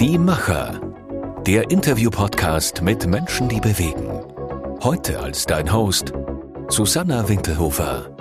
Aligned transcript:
Die 0.00 0.16
Macher. 0.16 0.80
Der 1.46 1.70
Interview-Podcast 1.70 2.80
mit 2.80 3.06
Menschen, 3.06 3.50
die 3.50 3.60
bewegen. 3.60 4.08
Heute 4.82 5.20
als 5.20 5.44
dein 5.44 5.70
Host 5.70 6.14
Susanna 6.68 7.28
Winkelhofer. 7.28 8.16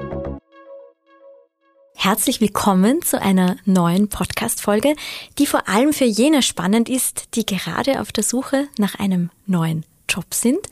Herzlich 1.95 2.41
willkommen 2.41 3.01
zu 3.01 3.21
einer 3.21 3.55
neuen 3.63 4.09
Podcast-Folge, 4.09 4.93
die 5.37 5.45
vor 5.45 5.69
allem 5.69 5.93
für 5.93 6.03
jene 6.03 6.41
spannend 6.41 6.89
ist, 6.89 7.35
die 7.35 7.45
gerade 7.45 8.01
auf 8.01 8.11
der 8.11 8.25
Suche 8.25 8.67
nach 8.77 8.95
einem 8.95 9.29
neuen 9.45 9.85
Job 10.09 10.33
sind 10.33 10.67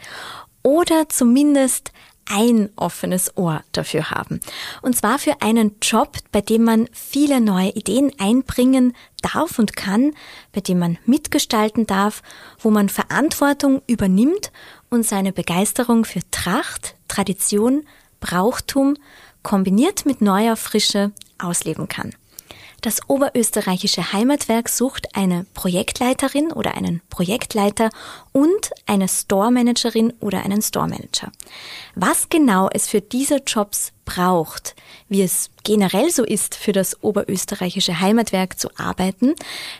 oder 0.61 1.07
zumindest 1.07 1.93
ein 2.29 2.69
offenes 2.75 3.35
Ohr 3.37 3.63
dafür 3.71 4.11
haben. 4.11 4.39
Und 4.81 4.95
zwar 4.95 5.19
für 5.19 5.41
einen 5.41 5.75
Job, 5.81 6.17
bei 6.31 6.41
dem 6.41 6.63
man 6.63 6.89
viele 6.91 7.41
neue 7.41 7.69
Ideen 7.69 8.11
einbringen 8.19 8.93
darf 9.21 9.59
und 9.59 9.75
kann, 9.75 10.13
bei 10.53 10.61
dem 10.61 10.79
man 10.79 10.97
mitgestalten 11.05 11.87
darf, 11.87 12.21
wo 12.59 12.69
man 12.69 12.89
Verantwortung 12.89 13.81
übernimmt 13.87 14.51
und 14.89 15.05
seine 15.05 15.33
Begeisterung 15.33 16.05
für 16.05 16.21
Tracht, 16.31 16.95
Tradition, 17.07 17.85
Brauchtum 18.19 18.97
kombiniert 19.43 20.05
mit 20.05 20.21
neuer 20.21 20.55
Frische 20.55 21.11
ausleben 21.37 21.87
kann. 21.87 22.13
Das 22.81 23.09
Oberösterreichische 23.09 24.13
Heimatwerk 24.13 24.69
sucht 24.69 25.15
eine 25.15 25.45
Projektleiterin 25.53 26.51
oder 26.51 26.75
einen 26.75 27.01
Projektleiter 27.09 27.89
und 28.33 28.71
eine 28.85 29.07
Store-Managerin 29.07 30.13
oder 30.19 30.43
einen 30.43 30.61
Store-Manager. 30.61 31.31
Was 31.95 32.29
genau 32.29 32.69
es 32.71 32.87
für 32.87 33.01
diese 33.01 33.37
Jobs 33.37 33.93
braucht, 34.07 34.75
wie 35.09 35.21
es 35.21 35.51
generell 35.63 36.09
so 36.09 36.23
ist, 36.23 36.55
für 36.55 36.71
das 36.71 37.03
Oberösterreichische 37.03 37.99
Heimatwerk 37.99 38.57
zu 38.57 38.69
arbeiten, 38.77 39.35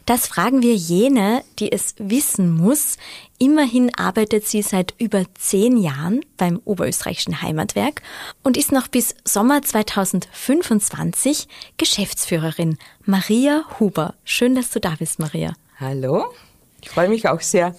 das 0.06 0.28
fragen 0.28 0.62
wir 0.62 0.76
jene, 0.76 1.44
die 1.58 1.72
es 1.72 1.96
wissen 1.98 2.52
muss. 2.52 2.98
Immerhin 3.40 3.96
arbeitet 3.96 4.46
sie 4.46 4.62
seit 4.62 4.94
über 5.00 5.24
zehn 5.34 5.78
Jahren 5.78 6.22
beim 6.36 6.62
Oberösterreichischen 6.66 7.42
Heimatwerk 7.42 8.02
und 8.44 8.58
ist 8.58 8.72
noch 8.72 8.88
bis 8.88 9.16
Sommer 9.24 9.62
2025 9.62 11.48
Geschäftsführerin. 11.78 12.78
Maria 13.06 13.64
Huber. 13.80 14.14
Schön, 14.26 14.54
dass 14.54 14.70
du 14.70 14.80
da 14.80 14.96
bist, 15.00 15.20
Maria. 15.20 15.54
Hallo. 15.80 16.26
Ich 16.82 16.90
freue 16.90 17.10
mich 17.10 17.28
auch 17.28 17.42
sehr. 17.42 17.76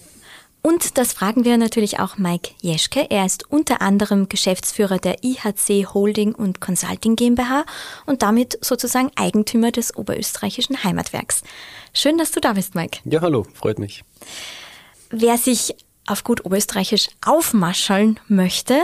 Und 0.61 0.97
das 0.97 1.13
fragen 1.13 1.45
wir 1.45 1.57
natürlich 1.57 1.99
auch 1.99 2.17
Mike 2.17 2.51
Jeschke. 2.61 3.09
Er 3.09 3.25
ist 3.25 3.49
unter 3.49 3.81
anderem 3.81 4.27
Geschäftsführer 4.27 4.97
der 4.97 5.23
IHC 5.23 5.87
Holding 5.93 6.35
und 6.35 6.59
Consulting 6.59 7.15
GmbH 7.15 7.65
und 8.05 8.21
damit 8.21 8.57
sozusagen 8.61 9.09
Eigentümer 9.15 9.71
des 9.71 9.95
Oberösterreichischen 9.95 10.83
Heimatwerks. 10.83 11.43
Schön, 11.93 12.17
dass 12.17 12.31
du 12.31 12.41
da 12.41 12.53
bist, 12.53 12.75
Mike. 12.75 12.99
Ja, 13.05 13.21
hallo, 13.21 13.45
freut 13.53 13.79
mich. 13.79 14.03
Wer 15.11 15.37
sich 15.37 15.75
auf 16.09 16.23
gut 16.23 16.43
Oberösterreichisch 16.43 17.09
aufmascheln 17.23 18.19
möchte, 18.27 18.79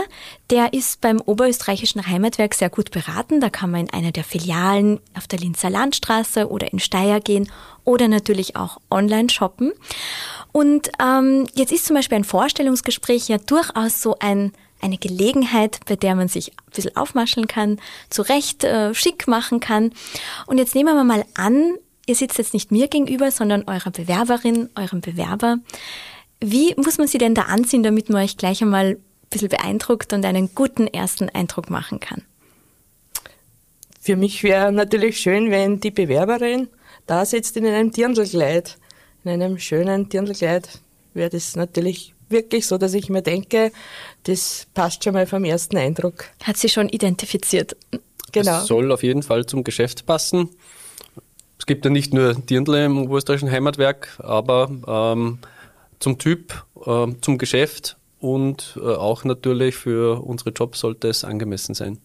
der 0.50 0.72
ist 0.72 1.00
beim 1.00 1.20
Oberösterreichischen 1.20 2.06
Heimatwerk 2.06 2.54
sehr 2.54 2.70
gut 2.70 2.92
beraten. 2.92 3.40
Da 3.40 3.50
kann 3.50 3.70
man 3.70 3.82
in 3.82 3.92
einer 3.92 4.12
der 4.12 4.24
Filialen 4.24 5.00
auf 5.16 5.26
der 5.26 5.40
Linzer 5.40 5.68
Landstraße 5.68 6.48
oder 6.48 6.72
in 6.72 6.78
Steyr 6.78 7.20
gehen 7.20 7.50
oder 7.84 8.08
natürlich 8.08 8.56
auch 8.56 8.78
online 8.90 9.28
shoppen. 9.28 9.72
Und 10.52 10.90
ähm, 11.02 11.46
jetzt 11.54 11.72
ist 11.72 11.86
zum 11.86 11.96
Beispiel 11.96 12.16
ein 12.16 12.24
Vorstellungsgespräch 12.24 13.28
ja 13.28 13.38
durchaus 13.38 14.00
so 14.00 14.16
ein 14.20 14.52
eine 14.78 14.98
Gelegenheit, 14.98 15.80
bei 15.86 15.96
der 15.96 16.14
man 16.14 16.28
sich 16.28 16.52
ein 16.52 16.72
bisschen 16.74 16.96
aufmascheln 16.96 17.46
kann, 17.46 17.80
zurecht 18.10 18.62
äh, 18.62 18.94
schick 18.94 19.26
machen 19.26 19.58
kann. 19.58 19.92
Und 20.46 20.58
jetzt 20.58 20.74
nehmen 20.74 20.94
wir 20.94 21.02
mal 21.02 21.24
an, 21.34 21.76
ihr 22.06 22.14
sitzt 22.14 22.36
jetzt 22.36 22.54
nicht 22.54 22.70
mir 22.70 22.86
gegenüber, 22.88 23.30
sondern 23.30 23.64
eurer 23.66 23.90
Bewerberin, 23.90 24.68
eurem 24.74 25.00
Bewerber. 25.00 25.58
Wie 26.40 26.74
muss 26.76 26.98
man 26.98 27.06
sie 27.06 27.18
denn 27.18 27.34
da 27.34 27.42
anziehen, 27.42 27.82
damit 27.82 28.10
man 28.10 28.22
euch 28.22 28.36
gleich 28.36 28.62
einmal 28.62 28.92
ein 28.92 28.96
bisschen 29.30 29.48
beeindruckt 29.48 30.12
und 30.12 30.24
einen 30.24 30.54
guten 30.54 30.86
ersten 30.86 31.28
Eindruck 31.28 31.70
machen 31.70 32.00
kann? 32.00 32.22
Für 34.00 34.16
mich 34.16 34.42
wäre 34.42 34.70
natürlich 34.70 35.18
schön, 35.18 35.50
wenn 35.50 35.80
die 35.80 35.90
Bewerberin 35.90 36.68
da 37.06 37.24
sitzt 37.24 37.56
in 37.56 37.66
einem 37.66 37.90
Dirndlkleid, 37.90 38.76
in 39.24 39.30
einem 39.30 39.58
schönen 39.58 40.08
Dirndlkleid, 40.08 40.80
wäre 41.14 41.30
das 41.30 41.56
natürlich 41.56 42.14
wirklich 42.28 42.66
so, 42.66 42.78
dass 42.78 42.94
ich 42.94 43.08
mir 43.08 43.22
denke, 43.22 43.72
das 44.24 44.66
passt 44.74 45.04
schon 45.04 45.14
mal 45.14 45.26
vom 45.26 45.44
ersten 45.44 45.76
Eindruck. 45.76 46.26
Hat 46.42 46.56
sie 46.56 46.68
schon 46.68 46.88
identifiziert. 46.88 47.76
Genau. 48.32 48.58
Es 48.58 48.66
soll 48.66 48.92
auf 48.92 49.02
jeden 49.02 49.22
Fall 49.22 49.46
zum 49.46 49.64
Geschäft 49.64 50.06
passen. 50.06 50.50
Es 51.58 51.66
gibt 51.66 51.84
ja 51.84 51.90
nicht 51.90 52.12
nur 52.12 52.34
Dirndl 52.34 52.74
im 52.76 52.98
oberösterreichischen 52.98 53.50
Heimatwerk, 53.50 54.18
aber 54.18 54.70
ähm, 54.86 55.38
zum 55.98 56.18
Typ, 56.18 56.64
äh, 56.84 57.06
zum 57.20 57.38
Geschäft 57.38 57.96
und 58.20 58.78
äh, 58.80 58.94
auch 58.94 59.24
natürlich 59.24 59.76
für 59.76 60.22
unsere 60.22 60.50
Jobs 60.50 60.80
sollte 60.80 61.08
es 61.08 61.24
angemessen 61.24 61.74
sein. 61.74 61.98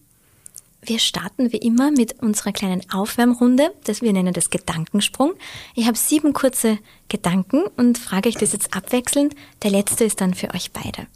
Wir 0.84 0.98
starten 0.98 1.52
wie 1.52 1.58
immer 1.58 1.92
mit 1.92 2.20
unserer 2.22 2.50
kleinen 2.50 2.82
Aufwärmrunde, 2.90 3.72
das 3.84 4.02
wir 4.02 4.12
nennen 4.12 4.32
das 4.34 4.50
Gedankensprung. 4.50 5.34
Ich 5.76 5.86
habe 5.86 5.96
sieben 5.96 6.32
kurze 6.32 6.78
Gedanken 7.08 7.62
und 7.76 7.98
frage 7.98 8.28
euch 8.28 8.34
das 8.34 8.52
jetzt 8.52 8.74
abwechselnd. 8.76 9.36
Der 9.62 9.70
letzte 9.70 10.04
ist 10.04 10.20
dann 10.20 10.34
für 10.34 10.52
euch 10.52 10.72
beide. 10.72 11.06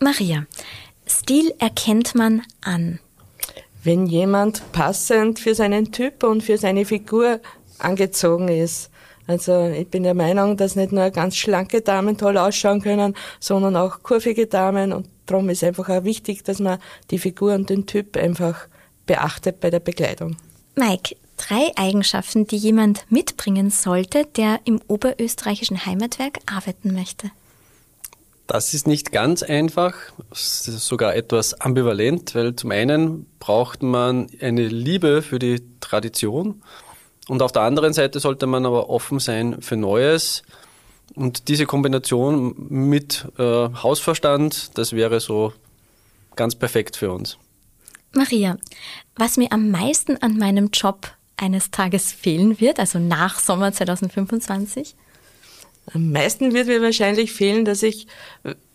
Maria, 0.00 0.46
Stil 1.06 1.52
erkennt 1.58 2.14
man 2.14 2.42
an. 2.62 2.98
Wenn 3.82 4.06
jemand 4.06 4.72
passend 4.72 5.38
für 5.38 5.54
seinen 5.54 5.92
Typ 5.92 6.22
und 6.24 6.42
für 6.42 6.56
seine 6.56 6.84
Figur 6.84 7.40
angezogen 7.78 8.48
ist. 8.48 8.90
Also 9.26 9.68
ich 9.68 9.88
bin 9.88 10.02
der 10.02 10.14
Meinung, 10.14 10.56
dass 10.56 10.76
nicht 10.76 10.92
nur 10.92 11.10
ganz 11.10 11.36
schlanke 11.36 11.80
Damen 11.80 12.18
toll 12.18 12.36
ausschauen 12.36 12.82
können, 12.82 13.14
sondern 13.40 13.76
auch 13.76 14.02
kurvige 14.02 14.46
Damen. 14.46 14.92
Und 14.92 15.08
darum 15.26 15.48
ist 15.48 15.64
einfach 15.64 15.88
auch 15.88 16.04
wichtig, 16.04 16.44
dass 16.44 16.60
man 16.60 16.78
die 17.10 17.18
Figur 17.18 17.54
und 17.54 17.70
den 17.70 17.86
Typ 17.86 18.16
einfach 18.16 18.68
beachtet 19.06 19.60
bei 19.60 19.70
der 19.70 19.80
Bekleidung. 19.80 20.36
Mike, 20.76 21.16
drei 21.36 21.72
Eigenschaften, 21.76 22.46
die 22.46 22.56
jemand 22.56 23.04
mitbringen 23.10 23.70
sollte, 23.70 24.26
der 24.36 24.60
im 24.64 24.80
oberösterreichischen 24.88 25.86
Heimatwerk 25.86 26.38
arbeiten 26.46 26.92
möchte. 26.92 27.30
Das 28.46 28.74
ist 28.74 28.86
nicht 28.86 29.10
ganz 29.10 29.42
einfach, 29.42 29.94
sogar 30.32 31.14
etwas 31.14 31.60
ambivalent, 31.60 32.34
weil 32.34 32.54
zum 32.54 32.72
einen 32.72 33.26
braucht 33.38 33.82
man 33.82 34.28
eine 34.40 34.68
Liebe 34.68 35.22
für 35.22 35.38
die 35.38 35.62
Tradition 35.80 36.62
und 37.28 37.42
auf 37.42 37.52
der 37.52 37.62
anderen 37.62 37.92
Seite 37.92 38.20
sollte 38.20 38.46
man 38.46 38.66
aber 38.66 38.90
offen 38.90 39.18
sein 39.18 39.62
für 39.62 39.76
Neues. 39.76 40.42
Und 41.14 41.48
diese 41.48 41.66
Kombination 41.66 42.54
mit 42.68 43.26
äh, 43.38 43.42
Hausverstand, 43.42 44.76
das 44.76 44.92
wäre 44.92 45.20
so 45.20 45.52
ganz 46.36 46.54
perfekt 46.54 46.96
für 46.96 47.12
uns. 47.12 47.38
Maria, 48.12 48.58
was 49.16 49.36
mir 49.36 49.52
am 49.52 49.70
meisten 49.70 50.16
an 50.22 50.36
meinem 50.36 50.70
Job 50.72 51.12
eines 51.36 51.70
Tages 51.70 52.12
fehlen 52.12 52.60
wird, 52.60 52.78
also 52.78 52.98
nach 52.98 53.38
Sommer 53.38 53.72
2025? 53.72 54.94
Am 55.92 56.12
meisten 56.12 56.54
wird 56.54 56.66
mir 56.66 56.80
wahrscheinlich 56.80 57.32
fehlen, 57.32 57.64
dass 57.64 57.82
ich, 57.82 58.06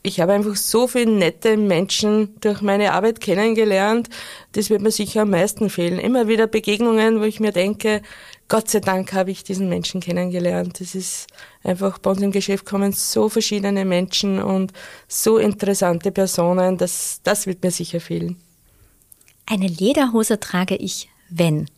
ich 0.04 0.20
habe 0.20 0.34
einfach 0.34 0.56
so 0.56 0.88
viele 0.88 1.12
nette 1.12 1.58
Menschen 1.58 2.40
durch 2.40 2.62
meine 2.62 2.94
Arbeit 2.94 3.20
kennengelernt. 3.20 4.10
Das 4.52 4.70
wird 4.70 4.82
mir 4.82 4.92
sicher 4.92 5.24
am 5.24 5.32
meisten 5.32 5.70
fehlen. 5.70 5.98
Immer 5.98 6.28
wieder 6.28 6.46
Begegnungen, 6.46 7.20
wo 7.20 7.24
ich 7.24 7.40
mir 7.40 7.52
denke, 7.52 8.04
Gott 8.48 8.70
sei 8.70 8.80
Dank 8.80 9.14
habe 9.14 9.32
ich 9.32 9.44
diesen 9.44 9.70
Menschen 9.70 10.02
kennengelernt. 10.02 10.80
Das 10.80 10.94
ist 10.94 11.28
einfach, 11.64 11.98
bei 11.98 12.12
uns 12.12 12.22
im 12.22 12.32
Geschäft 12.32 12.66
kommen 12.66 12.94
so 12.94 13.28
verschiedene 13.28 13.86
Menschen 13.86 14.42
und 14.42 14.72
so 15.08 15.38
interessante 15.38 16.12
Personen, 16.12 16.78
das, 16.78 17.22
das 17.24 17.48
wird 17.48 17.64
mir 17.64 17.72
sicher 17.72 18.00
fehlen. 18.00 18.38
Eine 19.48 19.68
Lederhose 19.68 20.40
trage 20.40 20.76
ich, 20.76 21.10
wenn? 21.30 21.70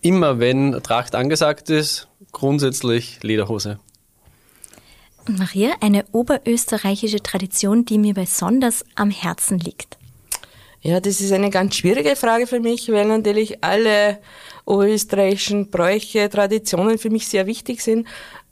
Immer 0.00 0.40
wenn 0.40 0.72
Tracht 0.82 1.14
angesagt 1.14 1.70
ist, 1.70 2.08
grundsätzlich 2.32 3.22
Lederhose. 3.22 3.78
Maria, 5.28 5.70
eine 5.80 6.04
oberösterreichische 6.12 7.22
Tradition, 7.22 7.84
die 7.84 7.98
mir 7.98 8.14
besonders 8.14 8.84
am 8.96 9.10
Herzen 9.10 9.58
liegt. 9.58 9.98
Ja, 10.80 10.98
das 10.98 11.20
ist 11.20 11.30
eine 11.30 11.50
ganz 11.50 11.76
schwierige 11.76 12.16
Frage 12.16 12.48
für 12.48 12.58
mich, 12.58 12.90
weil 12.90 13.06
natürlich 13.06 13.62
alle 13.62 14.18
oberösterreichischen 14.64 15.70
Bräuche, 15.70 16.28
Traditionen 16.28 16.98
für 16.98 17.10
mich 17.10 17.28
sehr 17.28 17.46
wichtig 17.46 17.82
sind. 17.82 18.08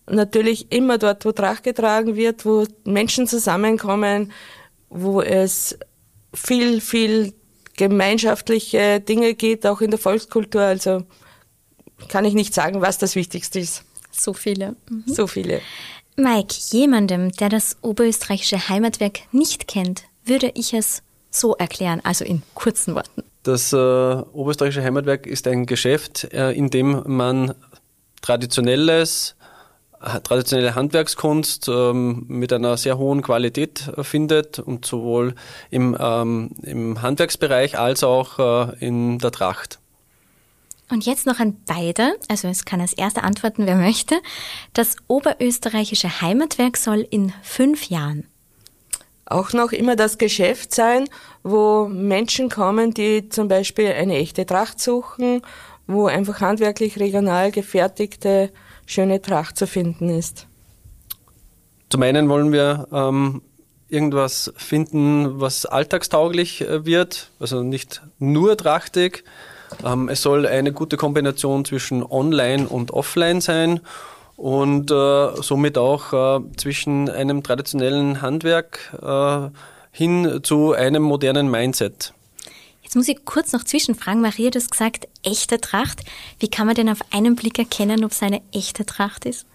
Natürlich 0.09 0.71
immer 0.71 0.97
dort, 0.99 1.25
wo 1.25 1.33
Tracht 1.33 1.65
getragen 1.65 2.15
wird, 2.15 2.45
wo 2.45 2.67
Menschen 2.85 3.27
zusammenkommen, 3.27 4.31
wo 4.91 5.23
es 5.23 5.77
viel, 6.33 6.81
viel 6.81 7.35
gemeinschaftliche 7.77 9.01
Dinge 9.01 9.35
geht, 9.35 9.67
auch 9.67 9.81
in 9.81 9.91
der 9.91 9.99
Volkskultur. 9.99 10.63
Also 10.63 11.03
kann 12.09 12.25
ich 12.25 12.35
nicht 12.35 12.55
sagen, 12.55 12.81
was 12.81 12.99
das 12.99 13.17
Wichtigste 13.17 13.59
ist. 13.59 13.85
So 14.11 14.33
viele. 14.33 14.77
Mhm. 14.89 15.05
So 15.07 15.27
viele. 15.27 15.61
Mike, 16.17 16.55
jemandem, 16.71 17.33
der 17.33 17.49
das 17.49 17.77
oberösterreichische 17.83 18.69
Heimatwerk 18.69 19.21
nicht 19.33 19.69
kennt, 19.69 20.05
würde 20.25 20.53
ich 20.55 20.75
es 20.75 21.03
so 21.31 21.55
erklären, 21.57 22.01
also 22.05 22.25
in 22.25 22.43
kurzen 22.55 22.95
Worten? 22.95 23.23
Das 23.43 23.73
äh, 23.73 23.77
Oberösterreichische 23.77 24.83
Heimatwerk 24.83 25.27
ist 25.27 25.47
ein 25.47 25.65
Geschäft, 25.65 26.25
äh, 26.33 26.51
in 26.53 26.69
dem 26.69 27.03
man 27.07 27.55
traditionelles 28.21 29.37
traditionelle 30.01 30.75
Handwerkskunst 30.75 31.69
ähm, 31.69 32.25
mit 32.27 32.53
einer 32.53 32.77
sehr 32.77 32.97
hohen 32.97 33.23
Qualität 33.23 33.93
äh, 33.97 34.03
findet 34.03 34.59
und 34.59 34.87
sowohl 34.87 35.35
im, 35.71 35.97
ähm, 35.99 36.53
im 36.63 37.03
Handwerksbereich 37.03 37.79
als 37.79 38.03
auch 38.03 38.39
äh, 38.39 38.87
in 38.87 39.19
der 39.19 39.31
Tracht. 39.31 39.79
Und 40.91 41.07
jetzt 41.07 41.27
noch 41.27 41.39
an 41.39 41.57
beide, 41.67 42.17
also 42.29 42.49
es 42.49 42.65
kann 42.65 42.81
als 42.81 42.93
erster 42.93 43.25
antworten, 43.25 43.67
wer 43.67 43.77
möchte. 43.77 44.17
Das 44.73 44.97
Oberösterreichische 45.07 46.21
Heimatwerk 46.21 46.77
soll 46.77 47.07
in 47.11 47.33
fünf 47.43 47.89
Jahren 47.91 48.27
auch 49.31 49.53
noch 49.53 49.73
immer 49.73 49.97
das 49.97 50.19
Geschäft 50.19 50.75
sein, 50.75 51.09
wo 51.43 51.87
Menschen 51.87 52.49
kommen, 52.49 52.93
die 52.93 53.29
zum 53.29 53.49
Beispiel 53.49 53.87
eine 53.93 54.17
echte 54.17 54.45
Tracht 54.45 54.81
suchen, 54.81 55.43
wo 55.87 56.07
einfach 56.07 56.41
handwerklich 56.41 56.99
regional 56.99 57.53
gefertigte 57.53 58.51
schöne 58.87 59.23
Tracht 59.23 59.57
zu 59.57 59.67
finden 59.67 60.11
ist. 60.11 60.47
Zum 61.91 62.03
einen 62.03 62.29
wollen 62.29 62.53
wir 62.53 62.89
ähm, 62.93 63.43
irgendwas 63.89 64.53
finden, 64.57 65.41
was 65.41 65.65
alltagstauglich 65.65 66.61
äh, 66.63 66.85
wird, 66.85 67.31
also 67.39 67.63
nicht 67.63 68.03
nur 68.19 68.57
trachtig. 68.57 69.25
Ähm, 69.85 70.09
es 70.09 70.23
soll 70.23 70.47
eine 70.47 70.73
gute 70.73 70.97
Kombination 70.97 71.65
zwischen 71.65 72.03
Online 72.05 72.69
und 72.69 72.93
Offline 72.93 73.41
sein 73.41 73.81
und 74.37 74.91
äh, 74.91 75.43
somit 75.43 75.77
auch 75.77 76.13
äh, 76.13 76.41
zwischen 76.57 77.09
einem 77.09 77.43
traditionellen 77.43 78.23
Handwerk 78.23 78.97
äh, 79.03 79.49
hin 79.93 80.41
zu 80.43 80.73
einem 80.73 81.03
modernen 81.03 81.51
Mindset. 81.51 82.15
Jetzt 82.83 82.97
muss 82.97 83.09
ich 83.09 83.25
kurz 83.25 83.53
noch 83.53 83.65
zwischenfragen. 83.65 84.21
Maria, 84.21 84.51
du 84.51 84.59
hast 84.59 84.71
gesagt, 84.71 85.07
echte 85.23 85.61
Tracht. 85.61 86.01
Wie 86.41 86.49
kann 86.49 86.67
man 86.67 86.75
denn 86.75 86.89
auf 86.89 86.99
einen 87.13 87.37
Blick 87.37 87.59
erkennen, 87.59 88.05
ob 88.05 88.11
es 88.11 88.23
eine 88.23 88.43
echte 88.53 88.85
Tracht 88.85 89.27
ist? 89.27 89.47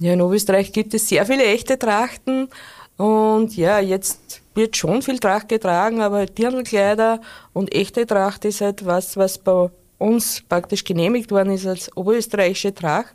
Ja, 0.00 0.12
in 0.12 0.20
Oberösterreich 0.20 0.72
gibt 0.72 0.92
es 0.92 1.08
sehr 1.08 1.26
viele 1.26 1.44
echte 1.44 1.78
Trachten. 1.78 2.48
Und 2.96 3.56
ja, 3.56 3.78
jetzt 3.78 4.40
wird 4.56 4.76
schon 4.76 5.02
viel 5.02 5.18
Tracht 5.18 5.48
getragen, 5.48 6.00
aber 6.00 6.26
Dirndlkleider 6.26 7.20
und 7.52 7.74
echte 7.74 8.06
Tracht 8.06 8.44
ist 8.44 8.60
etwas, 8.60 9.16
was 9.16 9.38
bei 9.38 9.70
uns 9.98 10.42
praktisch 10.48 10.84
genehmigt 10.84 11.30
worden 11.30 11.52
ist 11.52 11.66
als 11.66 11.96
oberösterreichische 11.96 12.74
Tracht. 12.74 13.14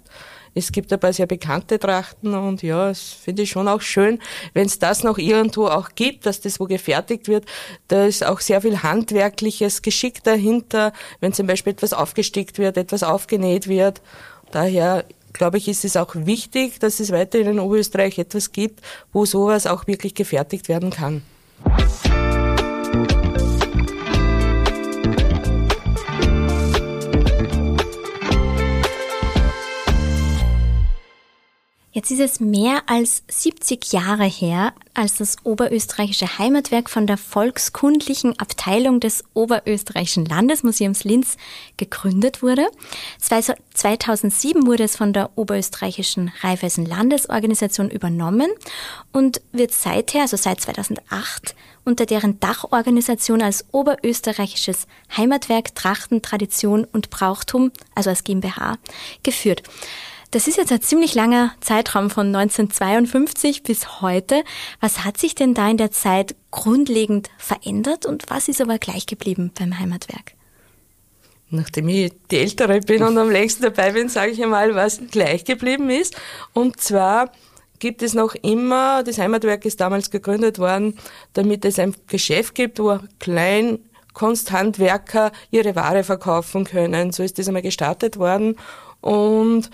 Es 0.54 0.72
gibt 0.74 1.00
paar 1.00 1.14
sehr 1.14 1.28
bekannte 1.28 1.80
Trachten 1.80 2.34
und 2.34 2.62
ja, 2.62 2.90
das 2.90 3.02
finde 3.02 3.44
ich 3.44 3.52
schon 3.52 3.70
auch 3.70 3.80
schön, 3.80 4.20
wenn 4.54 4.66
es 4.66 4.80
das 4.80 5.04
noch 5.04 5.18
irgendwo 5.18 5.68
auch 5.68 5.90
gibt, 5.96 6.26
dass 6.26 6.42
das 6.42 6.60
wo 6.60 6.66
gefertigt 6.66 7.30
wird. 7.30 7.46
Da 7.88 8.06
ist 8.06 8.26
auch 8.26 8.42
sehr 8.42 8.62
viel 8.62 8.84
handwerkliches 8.84 9.82
Geschick 9.82 10.24
dahinter, 10.24 10.92
wenn 11.22 11.32
zum 11.32 11.48
Beispiel 11.48 11.72
etwas 11.72 11.94
aufgestickt 11.94 12.58
wird, 12.58 12.76
etwas 12.76 13.04
aufgenäht 13.04 13.70
wird. 13.70 14.02
Daher 14.52 15.06
glaube 15.32 15.58
ich, 15.58 15.70
ist 15.70 15.86
es 15.86 15.96
auch 15.96 16.14
wichtig, 16.16 16.80
dass 16.80 17.00
es 17.00 17.12
weiterhin 17.12 17.48
in 17.48 17.60
Oberösterreich 17.60 18.20
etwas 18.20 18.52
gibt, 18.52 18.82
wo 19.14 19.26
sowas 19.26 19.68
auch 19.68 19.88
wirklich 19.88 20.16
gefertigt 20.16 20.68
werden 20.68 20.90
kann. 20.90 21.22
Thank 21.64 22.06
you. 22.06 22.31
Jetzt 31.94 32.10
ist 32.10 32.22
es 32.22 32.40
mehr 32.40 32.84
als 32.86 33.24
70 33.28 33.92
Jahre 33.92 34.24
her, 34.24 34.74
als 34.94 35.18
das 35.18 35.36
Oberösterreichische 35.44 36.40
Heimatwerk 36.40 36.90
von 36.90 37.06
der 37.06 37.18
Volkskundlichen 37.18 38.40
Abteilung 38.40 39.02
des 39.02 39.26
Oberösterreichischen 39.34 40.26
Landesmuseums 40.26 41.04
Linz 41.04 41.36
gegründet 41.76 42.42
wurde. 42.42 42.66
2007 43.20 44.66
wurde 44.66 44.84
es 44.86 44.96
von 44.96 45.12
der 45.12 45.32
Oberösterreichischen 45.38 46.32
Raiffeisen 46.40 46.86
Landesorganisation 46.86 47.90
übernommen 47.90 48.52
und 49.12 49.42
wird 49.52 49.74
seither, 49.74 50.22
also 50.22 50.38
seit 50.38 50.62
2008, 50.62 51.56
unter 51.84 52.06
deren 52.06 52.40
Dachorganisation 52.40 53.42
als 53.42 53.66
Oberösterreichisches 53.74 54.88
Heimatwerk 55.18 55.76
Trachten, 55.76 56.22
Tradition 56.22 56.86
und 56.86 57.10
Brauchtum, 57.10 57.74
also 57.96 58.12
als 58.12 58.24
GmbH, 58.24 58.78
geführt. 59.24 59.64
Das 60.32 60.48
ist 60.48 60.56
jetzt 60.56 60.72
ein 60.72 60.82
ziemlich 60.82 61.14
langer 61.14 61.54
Zeitraum 61.60 62.10
von 62.10 62.34
1952 62.34 63.64
bis 63.64 64.02
heute. 64.02 64.44
Was 64.80 65.04
hat 65.04 65.18
sich 65.18 65.36
denn 65.36 65.54
da 65.54 65.70
in 65.70 65.76
der 65.76 65.92
Zeit 65.92 66.36
grundlegend 66.52 67.30
verändert 67.38 68.06
und 68.06 68.30
was 68.30 68.48
ist 68.48 68.62
aber 68.62 68.78
gleich 68.78 69.06
geblieben 69.08 69.52
beim 69.60 69.78
Heimatwerk? 69.78 70.36
Nachdem 71.50 71.90
ich 71.90 72.14
die 72.32 72.38
Ältere 72.38 72.80
bin 72.80 73.04
und 73.04 73.18
am 73.18 73.30
längsten 73.30 73.64
dabei 73.64 73.92
bin, 73.92 74.08
sage 74.08 74.32
ich 74.32 74.42
einmal, 74.42 74.74
was 74.74 75.02
gleich 75.12 75.44
geblieben 75.44 75.90
ist. 75.90 76.16
Und 76.54 76.80
zwar 76.80 77.34
gibt 77.80 78.02
es 78.02 78.14
noch 78.14 78.34
immer, 78.36 79.04
das 79.04 79.18
Heimatwerk 79.18 79.66
ist 79.66 79.82
damals 79.82 80.12
gegründet 80.12 80.60
worden, 80.60 80.98
damit 81.34 81.66
es 81.66 81.78
ein 81.78 81.94
Geschäft 82.08 82.56
gibt, 82.56 82.80
wo 82.80 83.00
klein 83.20 83.80
Kunsthandwerker 84.14 85.34
ihre 85.52 85.76
Ware 85.76 86.06
verkaufen 86.06 86.64
können. 86.64 87.12
So 87.12 87.22
ist 87.22 87.38
das 87.38 87.50
einmal 87.50 87.64
gestartet 87.64 88.18
worden. 88.18 88.56
Und 89.02 89.70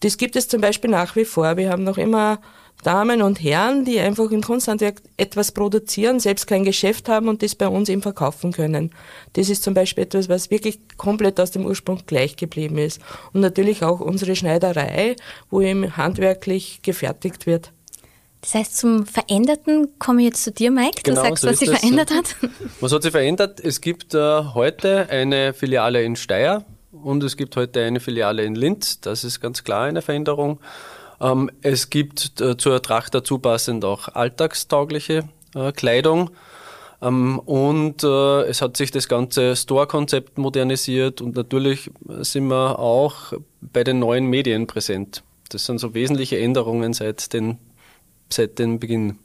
das 0.00 0.16
gibt 0.16 0.36
es 0.36 0.48
zum 0.48 0.60
Beispiel 0.60 0.90
nach 0.90 1.16
wie 1.16 1.24
vor. 1.24 1.56
Wir 1.56 1.70
haben 1.70 1.84
noch 1.84 1.98
immer 1.98 2.40
Damen 2.84 3.22
und 3.22 3.42
Herren, 3.42 3.84
die 3.84 3.98
einfach 3.98 4.30
im 4.30 4.42
Kunsthandwerk 4.42 5.02
etwas 5.16 5.50
produzieren, 5.50 6.20
selbst 6.20 6.46
kein 6.46 6.64
Geschäft 6.64 7.08
haben 7.08 7.28
und 7.28 7.42
das 7.42 7.56
bei 7.56 7.66
uns 7.66 7.88
eben 7.88 8.02
verkaufen 8.02 8.52
können. 8.52 8.92
Das 9.32 9.48
ist 9.48 9.64
zum 9.64 9.74
Beispiel 9.74 10.04
etwas, 10.04 10.28
was 10.28 10.50
wirklich 10.50 10.78
komplett 10.96 11.40
aus 11.40 11.50
dem 11.50 11.66
Ursprung 11.66 12.02
gleich 12.06 12.36
geblieben 12.36 12.78
ist. 12.78 13.00
Und 13.32 13.40
natürlich 13.40 13.82
auch 13.82 14.00
unsere 14.00 14.36
Schneiderei, 14.36 15.16
wo 15.50 15.60
eben 15.60 15.96
handwerklich 15.96 16.80
gefertigt 16.82 17.46
wird. 17.46 17.72
Das 18.42 18.54
heißt, 18.54 18.76
zum 18.76 19.04
Veränderten 19.04 19.98
komme 19.98 20.20
ich 20.22 20.26
jetzt 20.26 20.44
zu 20.44 20.52
dir, 20.52 20.70
Mike. 20.70 21.02
Du 21.02 21.10
genau, 21.10 21.22
sagst, 21.22 21.42
so 21.42 21.48
was 21.48 21.58
sich 21.58 21.70
verändert 21.70 22.12
hat. 22.12 22.36
Was 22.80 22.92
hat 22.92 23.02
sich 23.02 23.10
verändert? 23.10 23.58
Es 23.58 23.80
gibt 23.80 24.14
äh, 24.14 24.44
heute 24.54 25.08
eine 25.10 25.52
Filiale 25.52 26.04
in 26.04 26.14
Steyr, 26.14 26.64
und 27.02 27.22
es 27.22 27.36
gibt 27.36 27.56
heute 27.56 27.84
eine 27.84 28.00
Filiale 28.00 28.44
in 28.44 28.54
Linz. 28.54 29.00
Das 29.00 29.24
ist 29.24 29.40
ganz 29.40 29.64
klar 29.64 29.84
eine 29.84 30.02
Veränderung. 30.02 30.60
Ähm, 31.20 31.50
es 31.62 31.90
gibt 31.90 32.40
äh, 32.40 32.56
zur 32.56 32.82
Tracht 32.82 33.14
dazu 33.14 33.38
passend 33.38 33.84
auch 33.84 34.08
alltagstaugliche 34.08 35.28
äh, 35.54 35.72
Kleidung. 35.72 36.30
Ähm, 37.00 37.38
und 37.38 38.02
äh, 38.02 38.42
es 38.42 38.60
hat 38.60 38.76
sich 38.76 38.90
das 38.90 39.08
ganze 39.08 39.56
Store-Konzept 39.56 40.38
modernisiert 40.38 41.20
und 41.20 41.36
natürlich 41.36 41.90
sind 42.06 42.48
wir 42.48 42.78
auch 42.78 43.32
bei 43.60 43.84
den 43.84 43.98
neuen 43.98 44.26
Medien 44.26 44.66
präsent. 44.66 45.22
Das 45.50 45.64
sind 45.66 45.78
so 45.78 45.94
wesentliche 45.94 46.38
Änderungen 46.38 46.92
seit, 46.92 47.32
den, 47.32 47.58
seit 48.28 48.58
dem 48.58 48.78
Beginn. 48.78 49.18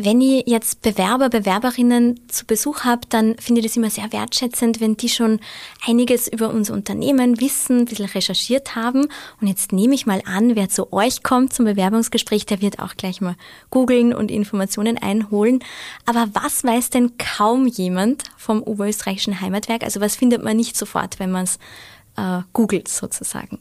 Wenn 0.00 0.20
ich 0.20 0.44
jetzt 0.46 0.82
Bewerber, 0.82 1.28
Bewerberinnen 1.28 2.20
zu 2.28 2.46
Besuch 2.46 2.84
habe, 2.84 3.00
dann 3.08 3.36
finde 3.38 3.60
ich 3.60 3.66
das 3.66 3.76
immer 3.76 3.90
sehr 3.90 4.12
wertschätzend, 4.12 4.80
wenn 4.80 4.96
die 4.96 5.08
schon 5.08 5.40
einiges 5.84 6.28
über 6.28 6.50
unser 6.50 6.74
Unternehmen 6.74 7.40
wissen, 7.40 7.80
ein 7.80 7.84
bisschen 7.84 8.04
recherchiert 8.04 8.76
haben. 8.76 9.08
Und 9.40 9.48
jetzt 9.48 9.72
nehme 9.72 9.96
ich 9.96 10.06
mal 10.06 10.22
an, 10.24 10.54
wer 10.54 10.68
zu 10.68 10.92
euch 10.92 11.24
kommt 11.24 11.52
zum 11.52 11.64
Bewerbungsgespräch, 11.64 12.46
der 12.46 12.60
wird 12.60 12.78
auch 12.78 12.94
gleich 12.94 13.20
mal 13.20 13.34
googeln 13.70 14.14
und 14.14 14.30
Informationen 14.30 14.98
einholen. 14.98 15.64
Aber 16.06 16.28
was 16.32 16.62
weiß 16.62 16.90
denn 16.90 17.18
kaum 17.18 17.66
jemand 17.66 18.22
vom 18.36 18.62
Oberösterreichischen 18.62 19.40
Heimatwerk? 19.40 19.82
Also 19.82 20.00
was 20.00 20.14
findet 20.14 20.44
man 20.44 20.56
nicht 20.56 20.76
sofort, 20.76 21.18
wenn 21.18 21.32
man 21.32 21.42
es 21.42 21.58
äh, 22.16 22.42
googelt 22.52 22.86
sozusagen? 22.86 23.58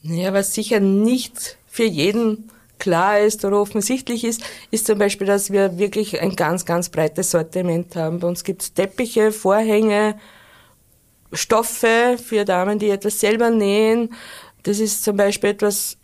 Ja, 0.00 0.32
was 0.32 0.54
sicher 0.54 0.80
nicht 0.80 1.58
für 1.66 1.84
jeden 1.84 2.50
klar 2.78 3.20
ist 3.20 3.44
oder 3.44 3.60
offensichtlich 3.60 4.24
ist, 4.24 4.42
ist 4.70 4.86
zum 4.86 4.98
Beispiel, 4.98 5.26
dass 5.26 5.50
wir 5.50 5.78
wirklich 5.78 6.20
ein 6.20 6.36
ganz, 6.36 6.64
ganz 6.64 6.88
breites 6.88 7.30
Sortiment 7.30 7.94
haben. 7.96 8.20
Bei 8.20 8.28
uns 8.28 8.44
gibt 8.44 8.62
es 8.62 8.72
Teppiche, 8.72 9.32
Vorhänge, 9.32 10.18
Stoffe 11.32 12.16
für 12.22 12.44
Damen, 12.44 12.78
die 12.78 12.90
etwas 12.90 13.20
selber 13.20 13.50
nähen. 13.50 14.14
Das 14.62 14.80
ist 14.80 15.04
zum 15.04 15.16
Beispiel 15.16 15.50
etwas, 15.50 15.97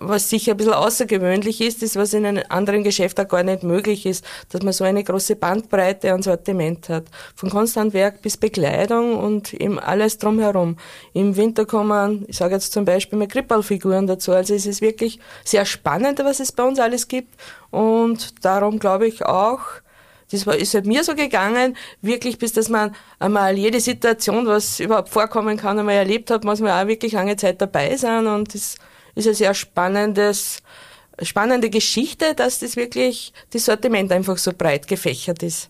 was 0.00 0.28
sicher 0.28 0.52
ein 0.52 0.56
bisschen 0.56 0.72
außergewöhnlich 0.72 1.60
ist, 1.60 1.82
ist, 1.82 1.96
was 1.96 2.12
in 2.12 2.26
einem 2.26 2.44
anderen 2.48 2.82
Geschäft 2.82 3.20
auch 3.20 3.28
gar 3.28 3.42
nicht 3.42 3.62
möglich 3.62 4.06
ist, 4.06 4.24
dass 4.50 4.62
man 4.62 4.72
so 4.72 4.84
eine 4.84 5.04
große 5.04 5.36
Bandbreite 5.36 6.12
an 6.12 6.22
Sortiment 6.22 6.88
hat. 6.88 7.04
Von 7.34 7.50
Konstantwerk 7.50 8.20
bis 8.22 8.36
Bekleidung 8.36 9.16
und 9.16 9.54
eben 9.54 9.78
alles 9.78 10.18
drumherum. 10.18 10.76
Im 11.12 11.36
Winter 11.36 11.64
kommen, 11.64 12.24
ich 12.28 12.36
sage 12.36 12.54
jetzt 12.54 12.72
zum 12.72 12.84
Beispiel 12.84 13.18
mal 13.18 13.28
Krippalfiguren 13.28 14.06
dazu. 14.06 14.32
Also 14.32 14.54
es 14.54 14.66
ist 14.66 14.80
wirklich 14.80 15.20
sehr 15.44 15.64
spannend, 15.64 16.18
was 16.24 16.40
es 16.40 16.52
bei 16.52 16.64
uns 16.64 16.80
alles 16.80 17.08
gibt. 17.08 17.34
Und 17.70 18.44
darum 18.44 18.78
glaube 18.78 19.06
ich 19.06 19.24
auch, 19.24 19.60
das 20.30 20.46
ist 20.46 20.74
halt 20.74 20.86
mir 20.86 21.04
so 21.04 21.14
gegangen, 21.14 21.76
wirklich 22.02 22.38
bis 22.38 22.52
dass 22.52 22.68
man 22.68 22.96
einmal 23.20 23.56
jede 23.56 23.78
Situation, 23.78 24.46
was 24.46 24.80
überhaupt 24.80 25.10
vorkommen 25.10 25.56
kann, 25.56 25.78
einmal 25.78 25.94
erlebt 25.94 26.30
hat, 26.30 26.44
muss 26.44 26.60
man 26.60 26.72
auch 26.72 26.88
wirklich 26.88 27.12
lange 27.12 27.36
Zeit 27.36 27.60
dabei 27.60 27.96
sein 27.96 28.26
und 28.26 28.54
das 28.54 28.76
ist 29.14 29.28
ein 29.28 29.34
sehr 29.34 29.54
spannendes 29.54 30.62
spannende 31.22 31.70
Geschichte, 31.70 32.34
dass 32.34 32.58
das 32.58 32.76
wirklich 32.76 33.32
das 33.50 33.66
Sortiment 33.66 34.10
einfach 34.12 34.38
so 34.38 34.52
breit 34.56 34.88
gefächert 34.88 35.42
ist. 35.42 35.68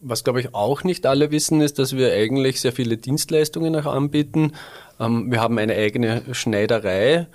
Was, 0.00 0.24
glaube 0.24 0.40
ich, 0.40 0.54
auch 0.54 0.82
nicht 0.82 1.06
alle 1.06 1.30
wissen, 1.30 1.60
ist, 1.60 1.78
dass 1.78 1.94
wir 1.94 2.12
eigentlich 2.12 2.60
sehr 2.60 2.72
viele 2.72 2.96
Dienstleistungen 2.96 3.76
auch 3.76 3.86
anbieten. 3.86 4.52
Ähm, 4.98 5.30
wir 5.30 5.40
haben 5.40 5.58
eine 5.58 5.74
eigene 5.74 6.22
Schneiderei. 6.32 7.26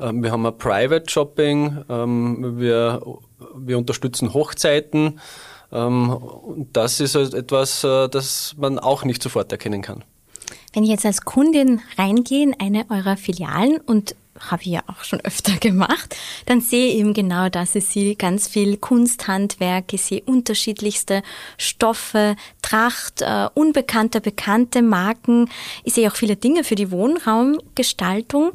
Ähm, 0.00 0.22
wir 0.22 0.32
haben 0.32 0.46
ein 0.46 0.56
Private 0.56 1.08
Shopping. 1.08 1.84
Ähm, 1.88 2.58
wir, 2.58 3.02
wir 3.54 3.78
unterstützen 3.78 4.32
Hochzeiten. 4.32 5.20
Und 5.70 6.68
das 6.72 6.98
ist 6.98 7.14
halt 7.14 7.34
etwas, 7.34 7.84
äh, 7.84 8.08
das 8.08 8.54
man 8.56 8.78
auch 8.78 9.04
nicht 9.04 9.22
sofort 9.22 9.52
erkennen 9.52 9.82
kann. 9.82 10.02
Wenn 10.72 10.82
ich 10.82 10.88
jetzt 10.88 11.04
als 11.04 11.26
Kundin 11.26 11.82
reingehe 11.98 12.42
in 12.42 12.56
eine 12.58 12.86
eurer 12.88 13.18
Filialen 13.18 13.76
und 13.76 14.14
habe 14.40 14.62
ich 14.62 14.68
ja 14.68 14.82
auch 14.86 15.04
schon 15.04 15.20
öfter 15.20 15.52
gemacht, 15.60 16.16
dann 16.46 16.60
sehe 16.60 16.88
ich 16.88 16.96
eben 16.96 17.14
genau 17.14 17.48
das. 17.48 17.74
Ich 17.74 17.86
sehe 17.86 18.16
ganz 18.16 18.48
viel 18.48 18.76
Kunsthandwerk, 18.76 19.92
ich 19.92 20.02
sehe 20.02 20.22
unterschiedlichste 20.24 21.22
Stoffe, 21.56 22.36
Tracht, 22.62 23.22
äh, 23.22 23.48
unbekannte, 23.54 24.20
bekannte 24.20 24.82
Marken. 24.82 25.50
Ich 25.84 25.94
sehe 25.94 26.10
auch 26.10 26.16
viele 26.16 26.36
Dinge 26.36 26.64
für 26.64 26.74
die 26.74 26.90
Wohnraumgestaltung. 26.90 28.52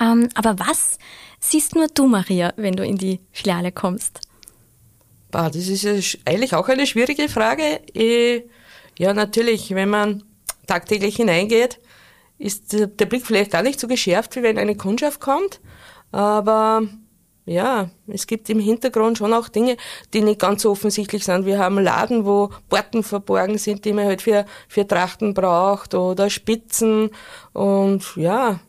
Ähm, 0.00 0.28
aber 0.34 0.58
was 0.58 0.98
siehst 1.40 1.74
nur 1.74 1.88
du, 1.88 2.06
Maria, 2.06 2.52
wenn 2.56 2.74
du 2.74 2.84
in 2.84 2.96
die 2.96 3.20
Filiale 3.32 3.72
kommst? 3.72 4.20
Bah, 5.30 5.48
das 5.48 5.68
ist 5.68 6.18
eigentlich 6.24 6.54
auch 6.54 6.68
eine 6.68 6.86
schwierige 6.86 7.28
Frage. 7.28 7.80
Ja, 8.98 9.14
natürlich, 9.14 9.74
wenn 9.74 9.88
man 9.88 10.22
tagtäglich 10.66 11.16
hineingeht, 11.16 11.78
ist 12.38 12.72
der 12.72 13.06
Blick 13.06 13.26
vielleicht 13.26 13.52
gar 13.52 13.62
nicht 13.62 13.78
so 13.78 13.86
geschärft, 13.86 14.36
wie 14.36 14.42
wenn 14.42 14.58
eine 14.58 14.76
Kundschaft 14.76 15.20
kommt. 15.20 15.60
Aber 16.10 16.82
ja, 17.44 17.90
es 18.06 18.26
gibt 18.26 18.48
im 18.50 18.60
Hintergrund 18.60 19.18
schon 19.18 19.32
auch 19.32 19.48
Dinge, 19.48 19.76
die 20.14 20.20
nicht 20.20 20.40
ganz 20.40 20.62
so 20.62 20.70
offensichtlich 20.70 21.24
sind. 21.24 21.44
Wir 21.44 21.58
haben 21.58 21.78
Laden, 21.78 22.24
wo 22.24 22.50
Borten 22.68 23.02
verborgen 23.02 23.58
sind, 23.58 23.84
die 23.84 23.92
man 23.92 24.06
halt 24.06 24.22
für, 24.22 24.44
für 24.68 24.86
Trachten 24.86 25.34
braucht 25.34 25.94
oder 25.94 26.30
Spitzen 26.30 27.10
und 27.52 28.16
ja, 28.16 28.60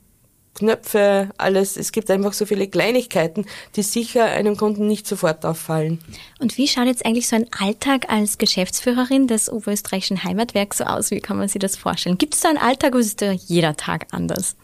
Knöpfe, 0.55 1.29
alles. 1.37 1.77
Es 1.77 1.91
gibt 1.91 2.11
einfach 2.11 2.33
so 2.33 2.45
viele 2.45 2.67
Kleinigkeiten, 2.67 3.45
die 3.75 3.81
sicher 3.81 4.25
einem 4.25 4.55
Kunden 4.55 4.87
nicht 4.87 5.07
sofort 5.07 5.45
auffallen. 5.45 5.99
Und 6.39 6.57
wie 6.57 6.67
schaut 6.67 6.85
jetzt 6.85 7.05
eigentlich 7.05 7.27
so 7.27 7.35
ein 7.35 7.47
Alltag 7.59 8.09
als 8.09 8.37
Geschäftsführerin 8.37 9.27
des 9.27 9.51
Oberösterreichischen 9.51 10.23
Heimatwerks 10.23 10.77
so 10.77 10.83
aus? 10.83 11.11
Wie 11.11 11.19
kann 11.19 11.37
man 11.37 11.47
sich 11.47 11.59
das 11.59 11.75
vorstellen? 11.75 12.17
Gibt 12.17 12.35
es 12.35 12.41
da 12.41 12.49
einen 12.49 12.59
Alltag 12.59 12.93
oder 12.93 12.99
ist 12.99 13.21
da 13.21 13.31
jeder 13.31 13.75
Tag 13.75 14.07
anders? 14.11 14.55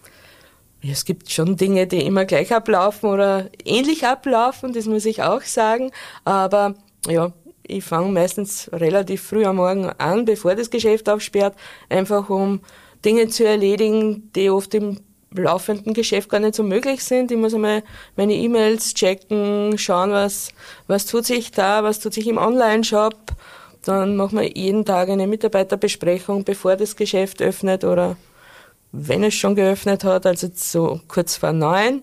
Ja, 0.81 0.93
es 0.93 1.03
gibt 1.05 1.29
schon 1.29 1.57
Dinge, 1.57 1.87
die 1.87 2.05
immer 2.05 2.25
gleich 2.25 2.53
ablaufen 2.53 3.09
oder 3.09 3.49
ähnlich 3.65 4.05
ablaufen, 4.05 4.71
das 4.71 4.85
muss 4.85 5.05
ich 5.05 5.23
auch 5.23 5.41
sagen. 5.41 5.91
Aber 6.23 6.75
ja, 7.07 7.33
ich 7.63 7.83
fange 7.83 8.11
meistens 8.11 8.69
relativ 8.71 9.23
früh 9.23 9.45
am 9.45 9.57
Morgen 9.57 9.89
an, 9.89 10.25
bevor 10.25 10.55
das 10.55 10.69
Geschäft 10.69 11.09
aufsperrt, 11.09 11.55
einfach 11.89 12.29
um 12.29 12.61
Dinge 13.03 13.27
zu 13.27 13.45
erledigen, 13.45 14.31
die 14.35 14.49
oft 14.49 14.73
im 14.73 14.99
laufenden 15.31 15.93
Geschäft 15.93 16.29
gar 16.29 16.39
nicht 16.39 16.55
so 16.55 16.63
möglich 16.63 17.03
sind. 17.03 17.31
Ich 17.31 17.37
muss 17.37 17.53
einmal 17.53 17.83
meine 18.15 18.33
E-Mails 18.33 18.93
checken, 18.93 19.77
schauen, 19.77 20.11
was, 20.11 20.49
was 20.87 21.05
tut 21.05 21.25
sich 21.25 21.51
da, 21.51 21.83
was 21.83 21.99
tut 21.99 22.13
sich 22.13 22.27
im 22.27 22.37
Online-Shop. 22.37 23.15
Dann 23.83 24.15
machen 24.15 24.39
wir 24.39 24.57
jeden 24.57 24.85
Tag 24.85 25.09
eine 25.09 25.27
Mitarbeiterbesprechung, 25.27 26.43
bevor 26.43 26.75
das 26.75 26.95
Geschäft 26.95 27.41
öffnet 27.41 27.83
oder 27.83 28.17
wenn 28.91 29.23
es 29.23 29.35
schon 29.35 29.55
geöffnet 29.55 30.03
hat, 30.03 30.25
also 30.25 30.47
so 30.53 30.99
kurz 31.07 31.37
vor 31.37 31.53
neun. 31.53 32.01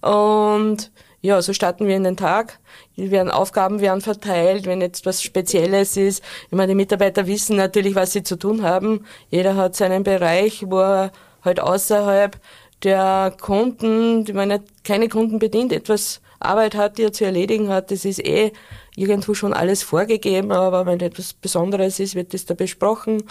Und 0.00 0.90
ja, 1.22 1.42
so 1.42 1.52
starten 1.52 1.86
wir 1.86 1.96
in 1.96 2.04
den 2.04 2.16
Tag. 2.16 2.58
Werden, 2.96 3.30
Aufgaben 3.30 3.80
werden 3.80 4.00
verteilt, 4.00 4.66
wenn 4.66 4.80
jetzt 4.80 5.04
was 5.04 5.22
Spezielles 5.22 5.96
ist. 5.96 6.22
Ich 6.46 6.52
meine, 6.52 6.68
die 6.68 6.76
Mitarbeiter 6.76 7.26
wissen 7.26 7.56
natürlich, 7.56 7.94
was 7.94 8.12
sie 8.12 8.22
zu 8.22 8.36
tun 8.36 8.62
haben. 8.62 9.04
Jeder 9.28 9.56
hat 9.56 9.76
seinen 9.76 10.02
Bereich, 10.02 10.64
wo 10.66 10.80
er 10.80 11.12
halt 11.44 11.60
außerhalb 11.60 12.38
der 12.82 13.34
Kunden, 13.40 14.24
die 14.24 14.32
man 14.32 14.60
keine 14.84 15.08
Kunden 15.08 15.38
bedient, 15.38 15.72
etwas 15.72 16.20
Arbeit 16.38 16.74
hat, 16.74 16.98
die 16.98 17.02
er 17.02 17.12
zu 17.12 17.24
erledigen 17.24 17.68
hat. 17.68 17.90
Das 17.90 18.04
ist 18.04 18.18
eh 18.24 18.52
irgendwo 18.96 19.34
schon 19.34 19.52
alles 19.52 19.82
vorgegeben, 19.82 20.52
aber 20.52 20.86
wenn 20.86 21.00
etwas 21.00 21.34
Besonderes 21.34 22.00
ist, 22.00 22.14
wird 22.14 22.34
das 22.34 22.46
da 22.46 22.54
besprochen. 22.54 23.22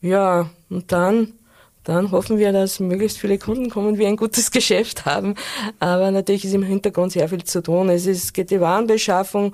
Ja, 0.00 0.48
und 0.70 0.90
dann, 0.90 1.34
dann 1.84 2.10
hoffen 2.10 2.38
wir, 2.38 2.52
dass 2.52 2.80
möglichst 2.80 3.18
viele 3.18 3.38
Kunden 3.38 3.68
kommen 3.68 3.98
wir 3.98 4.08
ein 4.08 4.16
gutes 4.16 4.50
Geschäft 4.52 5.04
haben. 5.04 5.34
Aber 5.78 6.10
natürlich 6.10 6.44
ist 6.44 6.54
im 6.54 6.62
Hintergrund 6.62 7.12
sehr 7.12 7.28
viel 7.28 7.44
zu 7.44 7.62
tun. 7.62 7.90
Es 7.90 8.06
ist, 8.06 8.32
geht 8.32 8.50
die 8.50 8.60
Warenbeschaffung, 8.60 9.52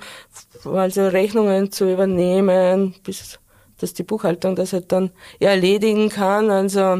also 0.63 1.07
Rechnungen 1.07 1.71
zu 1.71 1.91
übernehmen, 1.91 2.95
bis 3.03 3.39
dass 3.77 3.93
die 3.93 4.03
Buchhaltung 4.03 4.55
das 4.55 4.71
halt 4.71 4.91
dann 4.93 5.11
erledigen 5.39 6.07
kann. 6.07 6.49
Also 6.49 6.99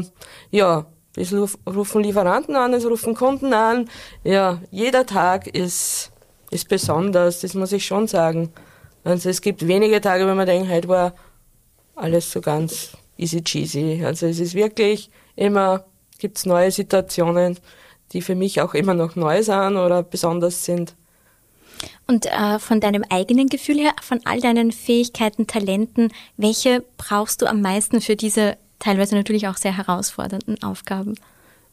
ja, 0.50 0.86
es 1.16 1.34
rufen 1.66 2.02
Lieferanten 2.02 2.56
an, 2.56 2.74
es 2.74 2.84
rufen 2.84 3.14
Kunden 3.14 3.52
an. 3.52 3.88
Ja, 4.22 4.60
jeder 4.70 5.06
Tag 5.06 5.46
ist, 5.46 6.12
ist 6.50 6.68
besonders, 6.68 7.40
das 7.40 7.54
muss 7.54 7.72
ich 7.72 7.86
schon 7.86 8.06
sagen. 8.06 8.52
Also 9.02 9.30
es 9.30 9.40
gibt 9.40 9.66
wenige 9.66 10.00
Tage, 10.00 10.26
wenn 10.26 10.36
man 10.36 10.46
denkt, 10.46 10.70
heute 10.70 10.88
war 10.88 11.14
alles 11.94 12.30
so 12.30 12.40
ganz 12.40 12.90
easy 13.16 13.42
cheesy. 13.42 14.02
Also 14.04 14.26
es 14.26 14.40
ist 14.40 14.54
wirklich 14.54 15.10
immer, 15.34 15.84
gibt's 16.18 16.44
neue 16.44 16.70
Situationen, 16.70 17.58
die 18.12 18.22
für 18.22 18.34
mich 18.34 18.60
auch 18.60 18.74
immer 18.74 18.94
noch 18.94 19.16
neu 19.16 19.42
sind 19.42 19.76
oder 19.76 20.02
besonders 20.02 20.64
sind. 20.64 20.94
Und 22.06 22.26
äh, 22.26 22.58
von 22.58 22.80
deinem 22.80 23.04
eigenen 23.10 23.48
Gefühl 23.48 23.78
her, 23.78 23.92
von 24.00 24.20
all 24.24 24.40
deinen 24.40 24.72
Fähigkeiten, 24.72 25.46
Talenten, 25.46 26.12
welche 26.36 26.84
brauchst 26.96 27.42
du 27.42 27.46
am 27.46 27.60
meisten 27.60 28.00
für 28.00 28.16
diese 28.16 28.56
teilweise 28.78 29.14
natürlich 29.14 29.48
auch 29.48 29.56
sehr 29.56 29.76
herausfordernden 29.76 30.62
Aufgaben? 30.62 31.14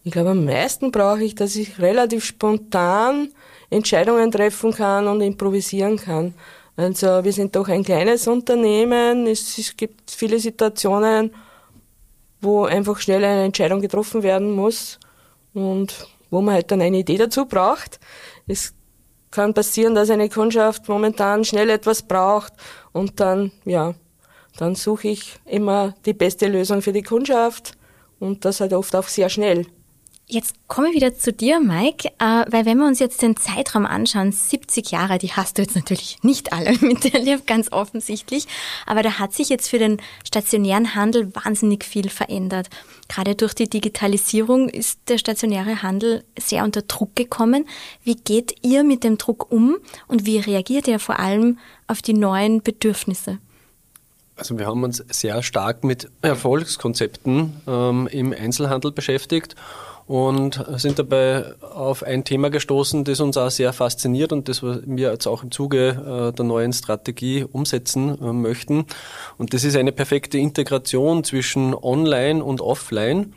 Ich 0.03 0.11
glaube, 0.11 0.31
am 0.31 0.45
meisten 0.45 0.91
brauche 0.91 1.23
ich, 1.23 1.35
dass 1.35 1.55
ich 1.55 1.79
relativ 1.79 2.25
spontan 2.25 3.29
Entscheidungen 3.69 4.31
treffen 4.31 4.73
kann 4.73 5.07
und 5.07 5.21
improvisieren 5.21 5.97
kann. 5.97 6.33
Also 6.75 7.23
wir 7.23 7.31
sind 7.31 7.55
doch 7.55 7.67
ein 7.69 7.83
kleines 7.83 8.27
Unternehmen. 8.27 9.27
Es, 9.27 9.57
es 9.57 9.77
gibt 9.77 10.11
viele 10.11 10.39
Situationen, 10.39 11.33
wo 12.41 12.65
einfach 12.65 12.99
schnell 12.99 13.23
eine 13.23 13.45
Entscheidung 13.45 13.79
getroffen 13.79 14.23
werden 14.23 14.51
muss 14.51 14.99
und 15.53 16.07
wo 16.29 16.41
man 16.41 16.55
halt 16.55 16.71
dann 16.71 16.81
eine 16.81 16.97
Idee 16.97 17.17
dazu 17.17 17.45
braucht. 17.45 17.99
Es 18.47 18.73
kann 19.31 19.53
passieren, 19.53 19.95
dass 19.95 20.09
eine 20.09 20.29
Kundschaft 20.29 20.89
momentan 20.89 21.45
schnell 21.45 21.69
etwas 21.69 22.01
braucht 22.01 22.53
und 22.91 23.19
dann, 23.19 23.51
ja, 23.65 23.93
dann 24.57 24.75
suche 24.75 25.07
ich 25.07 25.39
immer 25.45 25.95
die 26.05 26.13
beste 26.13 26.47
Lösung 26.47 26.81
für 26.81 26.93
die 26.93 27.03
Kundschaft 27.03 27.77
und 28.19 28.45
das 28.45 28.61
halt 28.61 28.73
oft 28.73 28.95
auch 28.95 29.07
sehr 29.07 29.29
schnell. 29.29 29.65
Jetzt 30.25 30.55
komme 30.67 30.87
ich 30.89 30.95
wieder 30.95 31.15
zu 31.15 31.33
dir, 31.33 31.59
Mike, 31.59 32.07
äh, 32.17 32.45
weil 32.49 32.65
wenn 32.65 32.77
wir 32.77 32.87
uns 32.87 32.99
jetzt 32.99 33.21
den 33.21 33.35
Zeitraum 33.35 33.85
anschauen, 33.85 34.31
70 34.31 34.89
Jahre, 34.89 35.17
die 35.17 35.33
hast 35.33 35.57
du 35.57 35.61
jetzt 35.61 35.75
natürlich 35.75 36.17
nicht 36.23 36.53
alle 36.53 36.77
miterlebt, 36.81 37.45
ganz 37.45 37.71
offensichtlich, 37.73 38.47
aber 38.85 39.03
da 39.03 39.19
hat 39.19 39.33
sich 39.33 39.49
jetzt 39.49 39.67
für 39.67 39.79
den 39.79 40.01
stationären 40.25 40.95
Handel 40.95 41.35
wahnsinnig 41.35 41.83
viel 41.83 42.09
verändert. 42.09 42.69
Gerade 43.09 43.35
durch 43.35 43.53
die 43.53 43.69
Digitalisierung 43.69 44.69
ist 44.69 45.01
der 45.09 45.17
stationäre 45.17 45.83
Handel 45.83 46.23
sehr 46.39 46.63
unter 46.63 46.83
Druck 46.83 47.17
gekommen. 47.17 47.67
Wie 48.05 48.15
geht 48.15 48.55
ihr 48.61 48.85
mit 48.85 49.03
dem 49.03 49.17
Druck 49.17 49.51
um 49.51 49.75
und 50.07 50.25
wie 50.25 50.39
reagiert 50.39 50.87
ihr 50.87 50.99
vor 50.99 51.19
allem 51.19 51.59
auf 51.87 52.01
die 52.01 52.13
neuen 52.13 52.63
Bedürfnisse? 52.63 53.39
Also 54.35 54.57
wir 54.57 54.65
haben 54.65 54.83
uns 54.83 55.03
sehr 55.09 55.43
stark 55.43 55.83
mit 55.83 56.09
Erfolgskonzepten 56.21 57.61
ähm, 57.67 58.07
im 58.07 58.33
Einzelhandel 58.33 58.91
beschäftigt 58.91 59.55
und 60.05 60.63
sind 60.75 60.99
dabei 60.99 61.53
auf 61.61 62.03
ein 62.03 62.23
Thema 62.23 62.49
gestoßen, 62.49 63.03
das 63.03 63.19
uns 63.19 63.37
auch 63.37 63.51
sehr 63.51 63.71
fasziniert 63.73 64.33
und 64.33 64.49
das 64.49 64.61
wir 64.63 65.11
jetzt 65.11 65.27
auch 65.27 65.43
im 65.43 65.51
Zuge 65.51 66.29
äh, 66.31 66.35
der 66.35 66.45
neuen 66.45 66.73
Strategie 66.73 67.45
umsetzen 67.49 68.19
äh, 68.21 68.33
möchten. 68.33 68.85
Und 69.37 69.53
das 69.53 69.63
ist 69.63 69.77
eine 69.77 69.91
perfekte 69.91 70.37
Integration 70.37 71.23
zwischen 71.23 71.73
Online 71.73 72.43
und 72.43 72.59
Offline. 72.59 73.33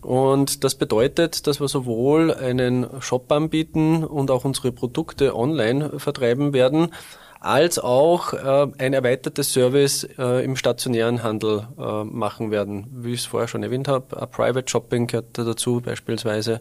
Und 0.00 0.64
das 0.64 0.74
bedeutet, 0.74 1.46
dass 1.46 1.60
wir 1.60 1.68
sowohl 1.68 2.34
einen 2.34 2.86
Shop 3.00 3.30
anbieten 3.30 4.02
und 4.02 4.30
auch 4.30 4.44
unsere 4.44 4.72
Produkte 4.72 5.36
online 5.36 6.00
vertreiben 6.00 6.52
werden, 6.52 6.92
als 7.42 7.78
auch 7.78 8.32
äh, 8.32 8.66
ein 8.78 8.92
erweitertes 8.92 9.52
Service 9.52 10.04
äh, 10.16 10.44
im 10.44 10.56
stationären 10.56 11.22
Handel 11.22 11.66
äh, 11.76 12.04
machen 12.04 12.50
werden. 12.50 12.86
Wie 12.94 13.12
ich 13.12 13.20
es 13.20 13.26
vorher 13.26 13.48
schon 13.48 13.64
erwähnt 13.64 13.88
habe, 13.88 14.26
Private 14.28 14.70
Shopping 14.70 15.08
gehört 15.08 15.36
dazu 15.36 15.80
beispielsweise, 15.80 16.60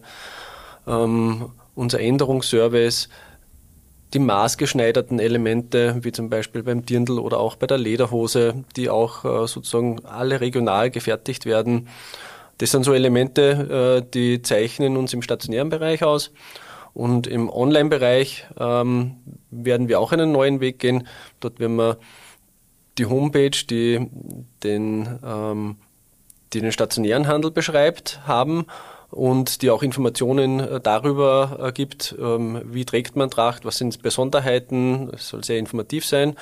ähm, 0.87 1.51
unser 1.75 1.99
Änderungsservice, 1.99 3.09
die 4.13 4.19
maßgeschneiderten 4.19 5.19
Elemente, 5.19 5.97
wie 6.01 6.11
zum 6.11 6.29
Beispiel 6.29 6.63
beim 6.63 6.85
Dirndl 6.85 7.19
oder 7.19 7.39
auch 7.39 7.55
bei 7.55 7.67
der 7.67 7.77
Lederhose, 7.77 8.65
die 8.75 8.89
auch 8.89 9.23
äh, 9.23 9.47
sozusagen 9.47 10.03
alle 10.05 10.41
regional 10.41 10.89
gefertigt 10.89 11.45
werden. 11.45 11.87
Das 12.57 12.71
sind 12.71 12.83
so 12.83 12.93
Elemente, 12.93 14.01
äh, 14.03 14.11
die 14.13 14.41
zeichnen 14.41 14.97
uns 14.97 15.13
im 15.13 15.21
stationären 15.21 15.69
Bereich 15.69 16.03
aus. 16.03 16.31
Und 16.93 17.27
im 17.27 17.49
Online-Bereich 17.49 18.47
ähm, 18.59 19.17
werden 19.49 19.87
wir 19.87 19.99
auch 19.99 20.11
einen 20.11 20.31
neuen 20.31 20.59
Weg 20.59 20.79
gehen. 20.79 21.07
Dort 21.39 21.59
werden 21.59 21.77
wir 21.77 21.97
die 22.97 23.05
Homepage, 23.05 23.51
die 23.69 24.09
den, 24.63 25.19
ähm, 25.23 25.77
die 26.53 26.61
den 26.61 26.71
stationären 26.71 27.27
Handel 27.27 27.51
beschreibt, 27.51 28.27
haben 28.27 28.65
und 29.11 29.61
die 29.61 29.69
auch 29.69 29.83
Informationen 29.83 30.59
äh, 30.59 30.79
darüber 30.79 31.59
äh, 31.61 31.71
gibt, 31.71 32.15
ähm, 32.19 32.61
wie 32.65 32.85
trägt 32.85 33.15
man 33.15 33.29
Tracht, 33.29 33.65
was 33.65 33.77
sind 33.77 34.01
Besonderheiten, 34.01 35.09
es 35.13 35.27
soll 35.27 35.43
sehr 35.43 35.59
informativ 35.59 36.05
sein 36.05 36.35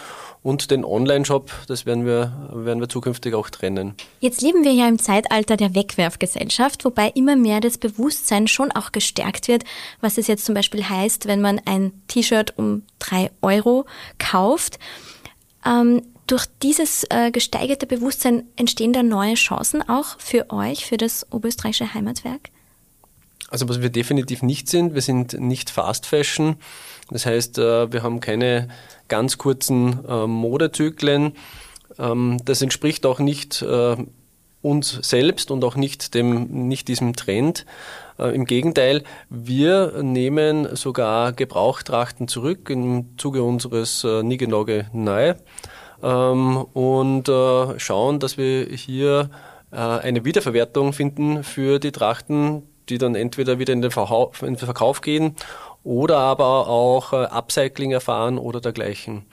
und 0.43 0.71
den 0.71 0.85
Online-Shop, 0.85 1.51
das 1.67 1.85
werden 1.85 2.05
wir, 2.05 2.49
werden 2.53 2.79
wir 2.79 2.87
zukünftig 2.87 3.33
auch 3.33 3.49
trennen. 3.49 3.95
Jetzt 4.19 4.41
leben 4.41 4.63
wir 4.63 4.71
ja 4.71 4.87
im 4.87 4.99
Zeitalter 4.99 5.57
der 5.57 5.73
Wegwerfgesellschaft, 5.73 6.85
wobei 6.85 7.09
immer 7.15 7.35
mehr 7.35 7.59
das 7.59 7.77
Bewusstsein 7.77 8.47
schon 8.47 8.71
auch 8.71 8.91
gestärkt 8.91 9.47
wird, 9.47 9.63
was 9.99 10.17
es 10.17 10.27
jetzt 10.27 10.45
zum 10.45 10.55
Beispiel 10.55 10.87
heißt, 10.87 11.27
wenn 11.27 11.41
man 11.41 11.59
ein 11.65 11.91
T-Shirt 12.07 12.53
um 12.57 12.83
drei 12.99 13.31
Euro 13.41 13.85
kauft. 14.19 14.79
Ähm, 15.65 16.03
durch 16.27 16.45
dieses 16.61 17.05
äh, 17.09 17.31
gesteigerte 17.31 17.87
Bewusstsein 17.87 18.43
entstehen 18.55 18.93
da 18.93 19.01
neue 19.01 19.33
Chancen 19.33 19.87
auch 19.89 20.19
für 20.19 20.51
euch, 20.51 20.85
für 20.85 20.97
das 20.97 21.25
Oberösterreichische 21.31 21.95
Heimatwerk? 21.95 22.51
Also 23.49 23.67
was 23.67 23.81
wir 23.81 23.89
definitiv 23.89 24.43
nicht 24.43 24.69
sind, 24.69 24.93
wir 24.93 25.01
sind 25.01 25.39
nicht 25.39 25.69
Fast 25.69 26.05
Fashion. 26.05 26.57
Das 27.09 27.25
heißt, 27.25 27.57
äh, 27.57 27.91
wir 27.91 28.03
haben 28.03 28.19
keine 28.19 28.67
ganz 29.07 29.37
kurzen 29.37 30.05
äh, 30.07 30.27
Modezyklen. 30.27 31.33
Ähm, 31.97 32.37
das 32.45 32.61
entspricht 32.61 33.05
auch 33.05 33.19
nicht 33.19 33.61
äh, 33.61 33.97
uns 34.61 34.99
selbst 35.01 35.51
und 35.51 35.63
auch 35.63 35.75
nicht 35.75 36.13
dem, 36.13 36.67
nicht 36.67 36.87
diesem 36.87 37.15
Trend. 37.15 37.65
Im 38.17 38.43
Gegenteil, 38.43 39.05
wir 39.29 40.03
nehmen 40.03 40.75
sogar 40.75 41.31
Gebrauchtrachten 41.31 42.27
zurück 42.27 42.69
im 42.69 43.17
Zuge 43.17 43.41
unseres 43.41 44.03
Nigenoge 44.03 44.87
Neu 44.91 45.35
ähm, 46.03 46.57
und 46.57 47.31
schauen, 47.77 48.19
dass 48.19 48.37
wir 48.37 48.65
hier 48.65 49.29
eine 49.71 50.25
Wiederverwertung 50.25 50.91
finden 50.91 51.45
für 51.45 51.79
die 51.79 51.93
Trachten, 51.93 52.63
die 52.89 52.97
dann 52.97 53.15
entweder 53.15 53.59
wieder 53.59 53.73
in 53.73 53.81
den, 53.81 53.91
Verkauf, 53.91 54.41
in 54.41 54.55
den 54.55 54.57
Verkauf 54.57 55.01
gehen 55.01 55.35
oder 55.83 56.17
aber 56.17 56.67
auch 56.67 57.13
äh, 57.13 57.25
Upcycling 57.25 57.91
erfahren 57.91 58.37
oder 58.37 58.61
dergleichen. 58.61 59.25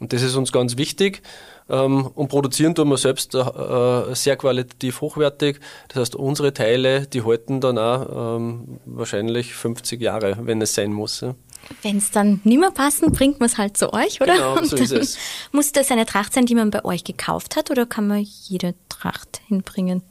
Und 0.00 0.12
das 0.12 0.22
ist 0.22 0.34
uns 0.34 0.52
ganz 0.52 0.76
wichtig. 0.76 1.22
Ähm, 1.68 2.06
und 2.06 2.28
produzieren 2.28 2.74
tun 2.74 2.88
wir 2.88 2.96
selbst 2.96 3.34
äh, 3.34 4.14
sehr 4.14 4.36
qualitativ 4.36 5.00
hochwertig. 5.00 5.60
Das 5.88 6.00
heißt, 6.00 6.16
unsere 6.16 6.52
Teile, 6.52 7.06
die 7.06 7.24
halten 7.24 7.60
dann 7.60 7.78
auch 7.78 8.36
ähm, 8.36 8.80
wahrscheinlich 8.84 9.54
50 9.54 10.00
Jahre, 10.00 10.38
wenn 10.42 10.60
es 10.60 10.74
sein 10.74 10.92
muss. 10.92 11.20
Ja. 11.20 11.34
Wenn 11.82 11.98
es 11.98 12.10
dann 12.10 12.40
nicht 12.44 12.58
mehr 12.58 12.72
passen, 12.72 13.12
bringt 13.12 13.38
man 13.38 13.48
es 13.48 13.58
halt 13.58 13.76
zu 13.76 13.92
euch, 13.92 14.20
oder? 14.20 14.34
Genau, 14.34 14.62
so 14.64 14.76
ist 14.76 14.90
es. 14.90 15.18
Muss 15.52 15.70
das 15.72 15.90
eine 15.90 16.06
Tracht 16.06 16.34
sein, 16.34 16.46
die 16.46 16.56
man 16.56 16.70
bei 16.70 16.84
euch 16.84 17.04
gekauft 17.04 17.56
hat, 17.56 17.70
oder 17.70 17.86
kann 17.86 18.08
man 18.08 18.18
jede 18.18 18.74
Tracht 18.88 19.40
hinbringen? 19.46 20.02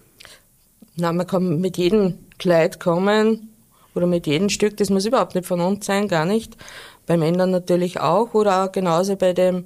Na, 0.95 1.12
man 1.12 1.27
kann 1.27 1.60
mit 1.60 1.77
jedem 1.77 2.17
Kleid 2.41 2.79
kommen 2.79 3.50
oder 3.93 4.07
mit 4.07 4.25
jedem 4.25 4.50
Stück, 4.50 4.75
das 4.77 4.89
muss 4.89 5.05
überhaupt 5.05 5.36
nicht 5.36 5.45
von 5.45 5.62
uns 5.62 5.86
sein, 5.86 6.07
gar 6.07 6.25
nicht. 6.25 6.57
Bei 7.05 7.15
Männern 7.15 7.51
natürlich 7.51 8.00
auch 8.00 8.33
oder 8.33 8.65
auch 8.65 8.71
genauso 8.71 9.15
bei 9.15 9.33
dem 9.33 9.65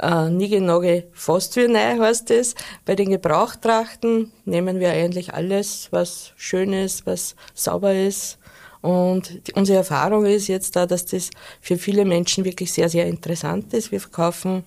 äh, 0.00 0.28
Nigenoge 0.28 1.04
neu 1.28 1.98
heißt 2.00 2.32
es. 2.32 2.56
Bei 2.84 2.96
den 2.96 3.10
Gebrauchtrachten 3.10 4.32
nehmen 4.44 4.80
wir 4.80 4.90
eigentlich 4.90 5.32
alles, 5.32 5.88
was 5.92 6.32
schön 6.36 6.72
ist, 6.72 7.06
was 7.06 7.36
sauber 7.54 7.94
ist. 7.94 8.38
Und 8.80 9.46
die, 9.46 9.52
unsere 9.52 9.78
Erfahrung 9.78 10.26
ist 10.26 10.48
jetzt 10.48 10.74
da, 10.74 10.86
dass 10.86 11.06
das 11.06 11.30
für 11.60 11.78
viele 11.78 12.04
Menschen 12.04 12.44
wirklich 12.44 12.72
sehr, 12.72 12.88
sehr 12.88 13.06
interessant 13.06 13.72
ist. 13.74 13.92
Wir 13.92 14.00
verkaufen 14.00 14.64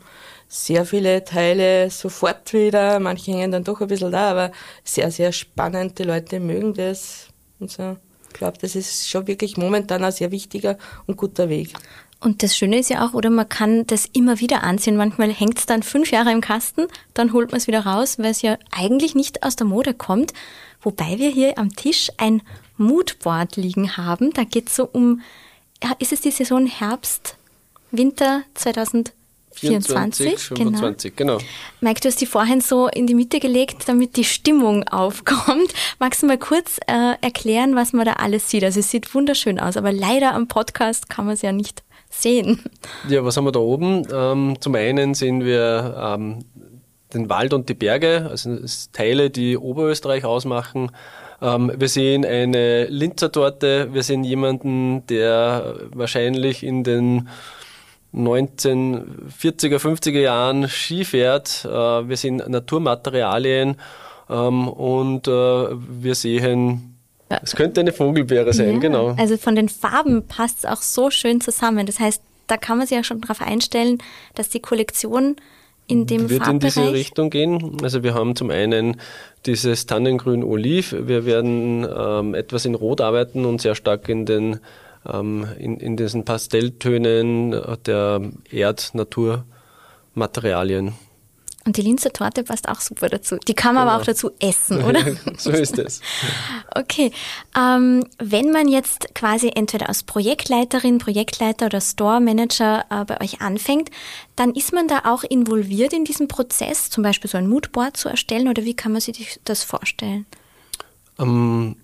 sehr 0.48 0.86
viele 0.86 1.26
Teile 1.26 1.90
sofort 1.90 2.54
wieder. 2.54 3.00
Manche 3.00 3.32
hängen 3.32 3.52
dann 3.52 3.66
doch 3.66 3.82
ein 3.82 3.88
bisschen 3.88 4.12
da, 4.12 4.32
aber 4.32 4.52
sehr, 4.86 5.12
sehr 5.12 5.34
spannend. 5.34 6.00
Die 6.00 6.04
Leute 6.04 6.40
mögen 6.40 6.74
das. 6.74 7.31
Und 7.62 7.72
so. 7.72 7.96
Ich 8.28 8.34
glaube, 8.34 8.58
das 8.60 8.76
ist 8.76 9.10
schon 9.10 9.28
wirklich 9.28 9.58
momentan 9.58 10.04
ein 10.04 10.12
sehr 10.12 10.32
wichtiger 10.32 10.78
und 11.06 11.18
guter 11.18 11.48
Weg. 11.50 11.74
Und 12.20 12.44
das 12.44 12.56
Schöne 12.56 12.80
ist 12.80 12.90
ja 12.90 13.06
auch, 13.06 13.14
oder 13.14 13.30
man 13.30 13.50
kann 13.50 13.86
das 13.88 14.06
immer 14.14 14.40
wieder 14.40 14.64
anziehen. 14.64 14.96
Manchmal 14.96 15.32
hängt 15.32 15.58
es 15.58 15.66
dann 15.66 15.84
fünf 15.84 16.12
Jahre 16.12 16.32
im 16.32 16.42
Kasten, 16.42 16.88
dann 17.14 17.34
holt 17.34 17.52
man 17.52 17.58
es 17.58 17.68
wieder 17.68 17.86
raus, 17.86 18.20
weil 18.20 18.32
es 18.32 18.42
ja 18.42 18.58
eigentlich 18.72 19.16
nicht 19.16 19.44
aus 19.44 19.56
der 19.56 19.66
Mode 19.68 19.94
kommt. 19.94 20.34
Wobei 20.82 21.18
wir 21.18 21.30
hier 21.30 21.58
am 21.58 21.76
Tisch 21.76 22.12
ein 22.18 22.42
Moodboard 22.78 23.58
liegen 23.58 23.98
haben. 23.98 24.32
Da 24.34 24.44
geht 24.44 24.70
es 24.70 24.76
so 24.76 24.88
um, 24.92 25.22
ist 26.00 26.14
es 26.14 26.22
die 26.22 26.32
Saison 26.32 26.68
Herbst, 26.68 27.38
Winter 27.92 28.44
2000? 28.54 29.14
24, 29.54 30.40
25, 30.40 31.16
genau. 31.16 31.38
genau. 31.38 31.50
Mike, 31.82 32.02
du 32.02 32.08
hast 32.08 32.22
die 32.22 32.26
vorhin 32.26 32.62
so 32.62 32.88
in 32.88 33.08
die 33.08 33.16
Mitte 33.16 33.40
gelegt, 33.40 33.88
damit 33.88 34.16
die 34.16 34.24
Stimmung 34.24 34.88
aufkommt. 34.88 35.74
Magst 36.00 36.24
du 36.24 36.28
mal 36.28 36.38
kurz 36.38 36.78
äh, 36.88 37.16
erklären, 37.22 37.76
was 37.76 37.94
man 37.94 38.06
da 38.06 38.14
alles 38.14 38.50
sieht? 38.50 38.64
Also 38.64 38.80
es 38.80 38.92
sieht 38.92 39.14
wunderschön 39.14 39.60
aus, 39.60 39.78
aber 39.78 39.92
leider 39.92 40.34
am 40.34 40.48
Podcast 40.48 41.10
kann 41.10 41.26
man 41.26 41.36
es 41.36 41.42
ja 41.42 41.52
nicht 41.52 41.84
sehen. 42.10 42.62
Ja, 43.08 43.24
was 43.24 43.38
haben 43.38 43.46
wir 43.46 43.52
da 43.52 43.60
oben? 43.60 44.06
Ähm, 44.12 44.58
zum 44.60 44.76
einen 44.76 45.14
sehen 45.14 45.44
wir 45.44 45.96
ähm, 45.98 46.46
den 47.14 47.30
Wald 47.30 47.54
und 47.54 47.70
die 47.70 47.74
Berge, 47.74 48.28
also 48.30 48.58
Teile, 48.94 49.30
die 49.30 49.58
Oberösterreich 49.58 50.26
ausmachen. 50.26 50.92
Ähm, 51.42 51.72
wir 51.76 51.90
sehen 51.90 52.26
eine 52.26 52.86
Linzer 52.86 53.32
Torte, 53.32 53.90
wir 53.92 54.04
sehen 54.04 54.24
jemanden, 54.24 55.06
der 55.08 55.76
wahrscheinlich 55.94 56.64
in 56.64 56.84
den 56.84 57.30
1940er, 58.14 59.78
50er 59.78 60.20
Jahren 60.20 60.68
Ski 60.68 61.06
fährt. 61.06 61.66
Äh, 61.66 61.70
wir 61.70 62.18
sehen 62.18 62.44
Naturmaterialien 62.48 63.78
ähm, 64.30 64.68
und 64.68 65.28
äh, 65.28 65.32
wir 65.32 66.16
sehen 66.16 66.88
es 67.44 67.56
könnte 67.56 67.80
eine 67.80 67.94
Vogelbeere 67.94 68.52
sein, 68.52 68.74
ja, 68.74 68.80
genau. 68.80 69.16
Also 69.18 69.38
von 69.38 69.56
den 69.56 69.70
Farben 69.70 70.28
passt 70.28 70.60
es 70.60 70.66
auch 70.66 70.82
so 70.82 71.10
schön 71.10 71.40
zusammen. 71.40 71.86
Das 71.86 72.00
heißt, 72.00 72.22
da 72.48 72.58
kann 72.58 72.78
man 72.78 72.88
sich 72.88 72.98
ja 72.98 73.04
schon 73.04 73.22
darauf 73.22 73.42
einstellen, 73.42 74.00
dass 74.36 74.50
die 74.50 74.60
Kollektion 74.60 75.38
in 75.88 76.06
dem 76.08 76.30
wird 76.30 76.44
Farbbereich 76.44 76.78
in 76.78 76.84
diese 76.84 76.94
Richtung 76.94 77.30
gehen. 77.30 77.78
Also 77.84 78.04
wir 78.04 78.14
haben 78.14 78.36
zum 78.36 78.50
einen 78.50 79.00
dieses 79.46 79.86
Tannengrün-Oliv. 79.88 80.96
Wir 80.98 81.26
werden 81.26 81.88
ähm, 81.90 82.34
etwas 82.34 82.66
in 82.66 82.76
Rot 82.76 83.02
arbeiten 83.02 83.46
und 83.46 83.62
sehr 83.62 83.76
stark 83.76 84.08
in 84.10 84.26
den 84.26 84.54
ähm, 84.54 84.60
in, 85.04 85.78
in 85.78 85.98
diesen 85.98 86.26
Pastelltönen 86.26 87.60
der 87.86 88.22
Erd-Natur-Materialien. 88.52 90.94
Und 91.64 91.78
die 91.78 91.84
Linzer 91.84 92.12
Torte 92.12 92.44
passt 92.44 92.68
auch 92.68 92.82
super 92.82 93.08
dazu. 93.08 93.38
Die 93.48 93.54
kann 93.54 93.76
man 93.76 93.84
genau. 93.84 93.94
aber 93.94 94.02
auch 94.02 94.06
dazu 94.06 94.32
essen, 94.40 94.84
oder? 94.84 95.02
so 95.38 95.52
ist 95.52 95.78
es. 95.78 96.02
okay. 96.74 97.12
Ähm, 97.56 98.04
wenn 98.18 98.52
man 98.52 98.68
jetzt 98.68 99.14
quasi 99.14 99.52
entweder 99.54 99.88
als 99.88 100.02
Projektleiterin, 100.02 100.98
Projektleiter 100.98 101.68
oder 101.68 101.80
Store 101.80 102.20
Manager 102.20 102.86
äh, 102.90 103.06
bei 103.06 103.22
euch 103.22 103.42
anfängt, 103.42 103.92
dann 104.36 104.56
ist 104.56 104.74
man 104.74 104.88
da 104.88 105.04
auch 105.06 105.24
involviert 105.24 105.94
in 105.94 106.04
diesem 106.04 106.28
Prozess, 106.28 106.90
zum 106.90 107.04
Beispiel 107.04 107.30
so 107.30 107.38
ein 107.38 107.48
Moodboard 107.48 107.96
zu 107.96 108.10
erstellen 108.10 108.48
oder 108.48 108.66
wie 108.66 108.74
kann 108.74 108.92
man 108.92 109.02
sich 109.02 109.40
das 109.46 109.64
vorstellen? 109.64 110.26
Ähm, 111.20 111.76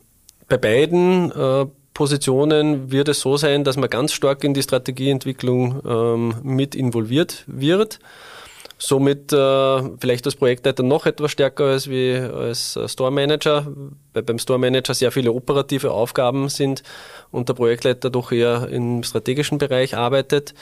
bei 0.47 0.57
beiden 0.57 1.31
äh, 1.31 1.67
Positionen 1.97 2.91
wird 2.91 3.07
es 3.07 3.21
so 3.21 3.37
sein, 3.37 3.63
dass 3.63 3.75
man 3.75 3.89
ganz 3.89 4.13
stark 4.13 4.43
in 4.43 4.53
die 4.53 4.61
Strategieentwicklung 4.61 5.81
ähm, 5.83 6.35
mit 6.43 6.75
involviert 6.75 7.43
wird. 7.47 7.97
Somit 8.77 9.33
äh, 9.33 9.81
vielleicht 9.99 10.23
als 10.27 10.35
Projektleiter 10.35 10.83
noch 10.83 11.07
etwas 11.07 11.31
stärker 11.31 11.63
als 11.63 11.89
wie 11.89 12.13
als 12.13 12.77
Store 12.85 13.09
Manager, 13.09 13.65
weil 14.13 14.21
beim 14.21 14.37
Store 14.37 14.59
Manager 14.59 14.93
sehr 14.93 15.11
viele 15.11 15.31
operative 15.31 15.89
Aufgaben 15.89 16.49
sind 16.49 16.83
und 17.31 17.49
der 17.49 17.55
Projektleiter 17.55 18.11
doch 18.11 18.31
eher 18.31 18.67
im 18.69 19.01
strategischen 19.01 19.57
Bereich 19.57 19.97
arbeitet. 19.97 20.53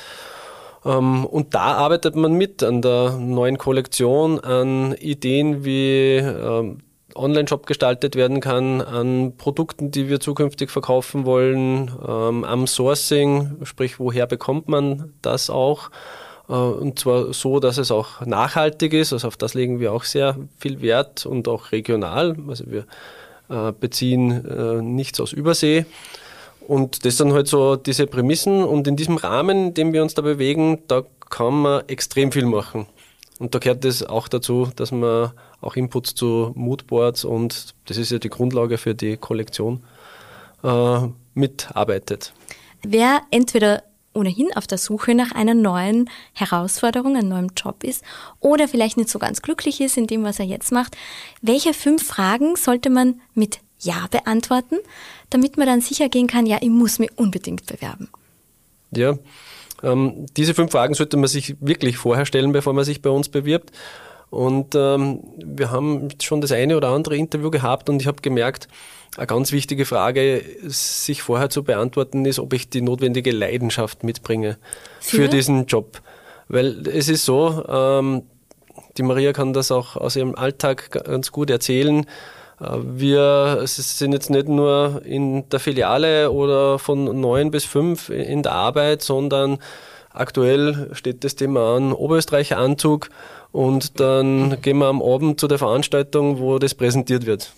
Ähm, 0.85 1.25
und 1.25 1.53
da 1.53 1.73
arbeitet 1.73 2.15
man 2.15 2.31
mit 2.31 2.63
an 2.63 2.81
der 2.81 3.17
neuen 3.19 3.57
Kollektion, 3.57 4.39
an 4.39 4.93
Ideen 4.93 5.65
wie 5.65 6.15
ähm, 6.15 6.77
Online-Shop 7.15 7.65
gestaltet 7.65 8.15
werden 8.15 8.39
kann, 8.41 8.81
an 8.81 9.33
Produkten, 9.37 9.91
die 9.91 10.09
wir 10.09 10.19
zukünftig 10.19 10.69
verkaufen 10.69 11.25
wollen, 11.25 11.91
ähm, 12.07 12.43
am 12.43 12.67
Sourcing, 12.67 13.57
sprich, 13.63 13.99
woher 13.99 14.27
bekommt 14.27 14.67
man 14.67 15.13
das 15.21 15.49
auch? 15.49 15.89
Äh, 16.49 16.53
und 16.53 16.99
zwar 16.99 17.33
so, 17.33 17.59
dass 17.59 17.77
es 17.77 17.91
auch 17.91 18.25
nachhaltig 18.25 18.93
ist, 18.93 19.13
also 19.13 19.27
auf 19.27 19.37
das 19.37 19.53
legen 19.53 19.79
wir 19.79 19.93
auch 19.93 20.03
sehr 20.03 20.37
viel 20.57 20.81
Wert 20.81 21.25
und 21.25 21.47
auch 21.47 21.71
regional. 21.71 22.35
Also 22.47 22.65
wir 22.67 22.85
äh, 23.49 23.71
beziehen 23.71 24.45
äh, 24.45 24.81
nichts 24.81 25.19
aus 25.19 25.33
Übersee. 25.33 25.85
Und 26.67 27.05
das 27.05 27.17
sind 27.17 27.31
halt 27.33 27.47
so 27.47 27.75
diese 27.75 28.07
Prämissen 28.07 28.63
und 28.63 28.87
in 28.87 28.95
diesem 28.95 29.17
Rahmen, 29.17 29.67
in 29.67 29.73
dem 29.75 29.93
wir 29.93 30.01
uns 30.01 30.15
da 30.15 30.23
bewegen, 30.23 30.79
da 30.87 31.03
kann 31.29 31.61
man 31.61 31.83
extrem 31.87 32.31
viel 32.31 32.45
machen. 32.45 32.87
Und 33.37 33.53
da 33.53 33.59
gehört 33.59 33.85
es 33.85 34.03
auch 34.03 34.27
dazu, 34.27 34.69
dass 34.75 34.91
man 34.91 35.31
auch 35.65 35.75
Inputs 35.75 36.15
zu 36.15 36.51
Moodboards 36.55 37.25
und 37.25 37.75
das 37.85 37.97
ist 37.97 38.11
ja 38.11 38.19
die 38.19 38.29
Grundlage 38.29 38.77
für 38.77 38.95
die 38.95 39.17
Kollektion, 39.17 39.83
äh, 40.63 41.07
mitarbeitet. 41.33 42.33
Wer 42.83 43.21
entweder 43.31 43.83
ohnehin 44.13 44.55
auf 44.55 44.65
der 44.65 44.77
Suche 44.77 45.13
nach 45.13 45.31
einer 45.33 45.53
neuen 45.53 46.09
Herausforderung, 46.33 47.17
einem 47.17 47.29
neuen 47.29 47.51
Job 47.55 47.83
ist 47.83 48.03
oder 48.39 48.67
vielleicht 48.67 48.97
nicht 48.97 49.09
so 49.09 49.19
ganz 49.19 49.41
glücklich 49.41 49.81
ist 49.81 49.97
in 49.97 50.07
dem, 50.07 50.23
was 50.23 50.39
er 50.39 50.45
jetzt 50.45 50.71
macht, 50.71 50.95
welche 51.41 51.73
fünf 51.73 52.05
Fragen 52.05 52.55
sollte 52.55 52.89
man 52.89 53.19
mit 53.33 53.59
Ja 53.79 54.07
beantworten, 54.09 54.77
damit 55.29 55.57
man 55.57 55.67
dann 55.67 55.81
sicher 55.81 56.07
gehen 56.09 56.27
kann, 56.27 56.45
ja, 56.45 56.59
ich 56.61 56.69
muss 56.69 56.99
mich 56.99 57.11
unbedingt 57.17 57.65
bewerben? 57.65 58.07
Ja, 58.91 59.17
ähm, 59.83 60.25
diese 60.37 60.53
fünf 60.53 60.71
Fragen 60.71 60.93
sollte 60.93 61.17
man 61.17 61.27
sich 61.27 61.55
wirklich 61.59 61.97
vorher 61.97 62.25
stellen, 62.25 62.53
bevor 62.53 62.73
man 62.73 62.85
sich 62.85 63.01
bei 63.01 63.09
uns 63.09 63.27
bewirbt. 63.27 63.71
Und 64.35 64.75
ähm, 64.75 65.21
wir 65.37 65.71
haben 65.71 66.09
schon 66.21 66.41
das 66.41 66.51
eine 66.51 66.75
oder 66.75 66.89
andere 66.89 67.15
Interview 67.15 67.49
gehabt 67.49 67.89
und 67.89 68.01
ich 68.01 68.07
habe 68.07 68.21
gemerkt, 68.21 68.67
eine 69.15 69.27
ganz 69.27 69.53
wichtige 69.53 69.85
Frage, 69.85 70.43
sich 70.63 71.21
vorher 71.21 71.49
zu 71.49 71.63
beantworten, 71.63 72.25
ist, 72.25 72.39
ob 72.39 72.51
ich 72.51 72.69
die 72.69 72.81
notwendige 72.81 73.31
Leidenschaft 73.31 74.03
mitbringe 74.03 74.57
für, 74.99 75.15
für 75.15 75.27
diesen 75.29 75.67
Job. 75.67 76.01
Weil 76.49 76.85
es 76.85 77.07
ist 77.07 77.23
so, 77.23 77.63
ähm, 77.69 78.23
die 78.97 79.03
Maria 79.03 79.31
kann 79.31 79.53
das 79.53 79.71
auch 79.71 79.95
aus 79.95 80.17
ihrem 80.17 80.35
Alltag 80.35 80.91
ganz 80.91 81.31
gut 81.31 81.49
erzählen. 81.49 82.05
Äh, 82.59 82.65
wir 82.81 83.61
sind 83.63 84.11
jetzt 84.11 84.29
nicht 84.29 84.49
nur 84.49 85.01
in 85.05 85.47
der 85.47 85.61
Filiale 85.61 86.29
oder 86.29 86.77
von 86.77 87.21
neun 87.21 87.51
bis 87.51 87.63
fünf 87.63 88.09
in 88.09 88.43
der 88.43 88.51
Arbeit, 88.51 89.01
sondern 89.01 89.59
aktuell 90.15 90.89
steht 90.93 91.23
das 91.23 91.35
Thema 91.35 91.75
an 91.75 91.93
Oberösterreicher 91.93 92.57
Anzug 92.57 93.09
und 93.51 93.99
dann 93.99 94.61
gehen 94.61 94.77
wir 94.79 94.87
am 94.87 95.01
Abend 95.01 95.39
zu 95.39 95.47
der 95.47 95.57
Veranstaltung, 95.57 96.39
wo 96.39 96.59
das 96.59 96.75
präsentiert 96.75 97.25
wird. 97.25 97.51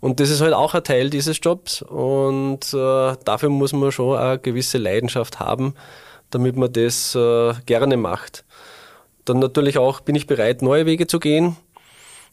Und 0.00 0.18
das 0.18 0.30
ist 0.30 0.40
halt 0.40 0.54
auch 0.54 0.74
ein 0.74 0.84
Teil 0.84 1.10
dieses 1.10 1.38
Jobs 1.42 1.82
und 1.82 2.72
äh, 2.72 3.16
dafür 3.24 3.50
muss 3.50 3.72
man 3.72 3.92
schon 3.92 4.16
eine 4.16 4.38
gewisse 4.38 4.78
Leidenschaft 4.78 5.40
haben, 5.40 5.74
damit 6.30 6.56
man 6.56 6.72
das 6.72 7.14
äh, 7.14 7.52
gerne 7.66 7.96
macht. 7.96 8.44
Dann 9.26 9.38
natürlich 9.38 9.76
auch 9.76 10.00
bin 10.00 10.14
ich 10.14 10.26
bereit, 10.26 10.62
neue 10.62 10.86
Wege 10.86 11.06
zu 11.06 11.20
gehen. 11.20 11.56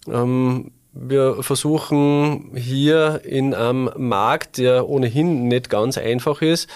Ähm, 0.07 0.71
wir 0.93 1.43
versuchen 1.43 2.51
hier 2.55 3.21
in 3.23 3.53
einem 3.53 3.91
Markt, 3.97 4.57
der 4.57 4.88
ohnehin 4.88 5.47
nicht 5.47 5.69
ganz 5.69 5.97
einfach 5.97 6.41
ist, 6.41 6.69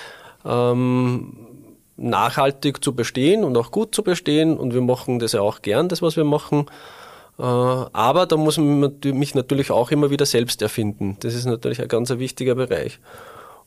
ähm, 0.45 1.50
nachhaltig 2.01 2.83
zu 2.83 2.93
bestehen 2.93 3.43
und 3.43 3.55
auch 3.57 3.71
gut 3.71 3.95
zu 3.95 4.03
bestehen. 4.03 4.57
Und 4.57 4.73
wir 4.73 4.81
machen 4.81 5.19
das 5.19 5.33
ja 5.33 5.41
auch 5.41 5.61
gern, 5.61 5.89
das, 5.89 6.01
was 6.01 6.17
wir 6.17 6.23
machen. 6.23 6.65
Äh, 7.37 7.43
aber 7.43 8.25
da 8.25 8.37
muss 8.37 8.57
man 8.57 8.93
mich 9.03 9.35
natürlich 9.35 9.71
auch 9.71 9.91
immer 9.91 10.09
wieder 10.09 10.25
selbst 10.25 10.61
erfinden. 10.61 11.17
Das 11.21 11.33
ist 11.33 11.45
natürlich 11.45 11.81
ein 11.81 11.87
ganz 11.87 12.09
wichtiger 12.09 12.55
Bereich. 12.55 12.99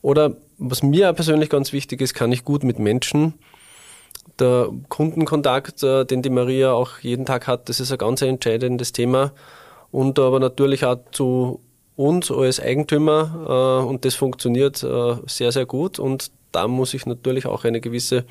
Oder 0.01 0.33
was 0.57 0.83
mir 0.83 1.11
persönlich 1.13 1.49
ganz 1.49 1.73
wichtig 1.73 2.01
ist, 2.01 2.13
kann 2.13 2.31
ich 2.31 2.45
gut 2.45 2.63
mit 2.63 2.77
Menschen. 2.77 3.33
Der 4.39 4.69
Kundenkontakt, 4.89 5.81
äh, 5.83 6.05
den 6.05 6.21
die 6.21 6.29
Maria 6.29 6.73
auch 6.73 6.99
jeden 6.99 7.25
Tag 7.25 7.47
hat, 7.47 7.69
das 7.69 7.79
ist 7.79 7.91
ein 7.91 7.97
ganz 7.97 8.21
entscheidendes 8.21 8.91
Thema. 8.91 9.31
Und 9.91 10.19
aber 10.19 10.39
natürlich 10.39 10.85
auch 10.85 10.97
zu 11.11 11.61
uns 11.95 12.29
als 12.29 12.59
Eigentümer 12.59 13.81
äh, 13.81 13.87
und 13.87 14.03
das 14.03 14.15
funktioniert 14.15 14.77
sehr, 14.77 15.51
sehr 15.51 15.65
gut. 15.65 15.99
Und 15.99 16.31
da 16.55 16.67
muss 16.67 16.93
ich 16.93 17.05
natürlich 17.05 17.45
auch 17.45 17.65
eine 17.65 17.81
gewisse 17.81 18.25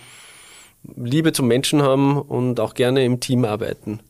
Liebe 0.96 1.32
zum 1.32 1.46
Menschen 1.46 1.82
haben 1.82 2.20
und 2.20 2.60
auch 2.60 2.74
gerne 2.74 3.04
im 3.04 3.20
Team 3.20 3.44
arbeiten. 3.44 4.00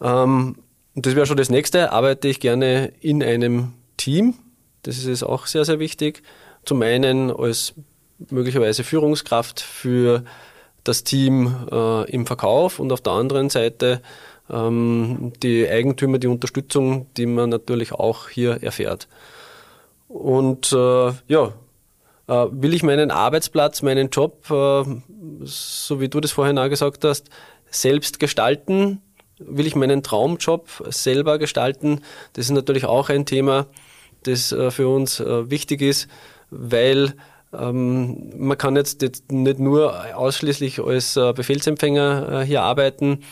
Ähm, 0.00 0.56
das 0.94 1.14
wäre 1.14 1.26
schon 1.26 1.36
das 1.36 1.50
nächste. 1.50 1.92
Arbeite 1.92 2.28
ich 2.28 2.40
gerne 2.40 2.92
in 3.00 3.22
einem 3.22 3.72
Team. 3.96 4.34
Das 4.82 5.04
ist 5.04 5.22
auch 5.22 5.46
sehr, 5.46 5.64
sehr 5.64 5.78
wichtig. 5.78 6.22
Zum 6.64 6.82
einen 6.82 7.30
als 7.30 7.74
möglicherweise 8.30 8.84
Führungskraft 8.84 9.60
für 9.60 10.24
das 10.84 11.04
Team 11.04 11.54
äh, 11.70 12.10
im 12.10 12.26
Verkauf 12.26 12.78
und 12.78 12.92
auf 12.92 13.00
der 13.00 13.12
anderen 13.12 13.50
Seite 13.50 14.02
ähm, 14.50 15.32
die 15.42 15.68
Eigentümer, 15.68 16.18
die 16.18 16.26
Unterstützung, 16.26 17.06
die 17.16 17.26
man 17.26 17.50
natürlich 17.50 17.92
auch 17.92 18.28
hier 18.28 18.62
erfährt. 18.62 19.08
Und 20.08 20.72
äh, 20.72 21.12
ja, 21.28 21.52
will 22.26 22.74
ich 22.74 22.82
meinen 22.82 23.10
Arbeitsplatz, 23.10 23.82
meinen 23.82 24.10
Job, 24.10 24.50
äh, 24.50 24.84
so 25.44 26.00
wie 26.00 26.08
du 26.08 26.20
das 26.20 26.32
vorhin 26.32 26.58
auch 26.58 26.68
gesagt 26.68 27.04
hast, 27.04 27.28
selbst 27.70 28.20
gestalten? 28.20 29.02
Will 29.38 29.66
ich 29.66 29.74
meinen 29.74 30.02
Traumjob 30.02 30.68
selber 30.90 31.38
gestalten? 31.38 32.00
Das 32.34 32.46
ist 32.46 32.52
natürlich 32.52 32.84
auch 32.84 33.08
ein 33.08 33.26
Thema, 33.26 33.66
das 34.22 34.52
äh, 34.52 34.70
für 34.70 34.88
uns 34.88 35.20
wichtig 35.20 35.82
ist, 35.82 36.08
weil 36.50 37.14
ähm, 37.52 38.32
man 38.36 38.56
kann 38.56 38.76
jetzt 38.76 39.02
nicht 39.30 39.58
nur 39.58 40.16
ausschließlich 40.16 40.80
als 40.80 41.14
Befehlsempfänger 41.14 42.42
hier 42.42 42.62
arbeiten. 42.62 43.24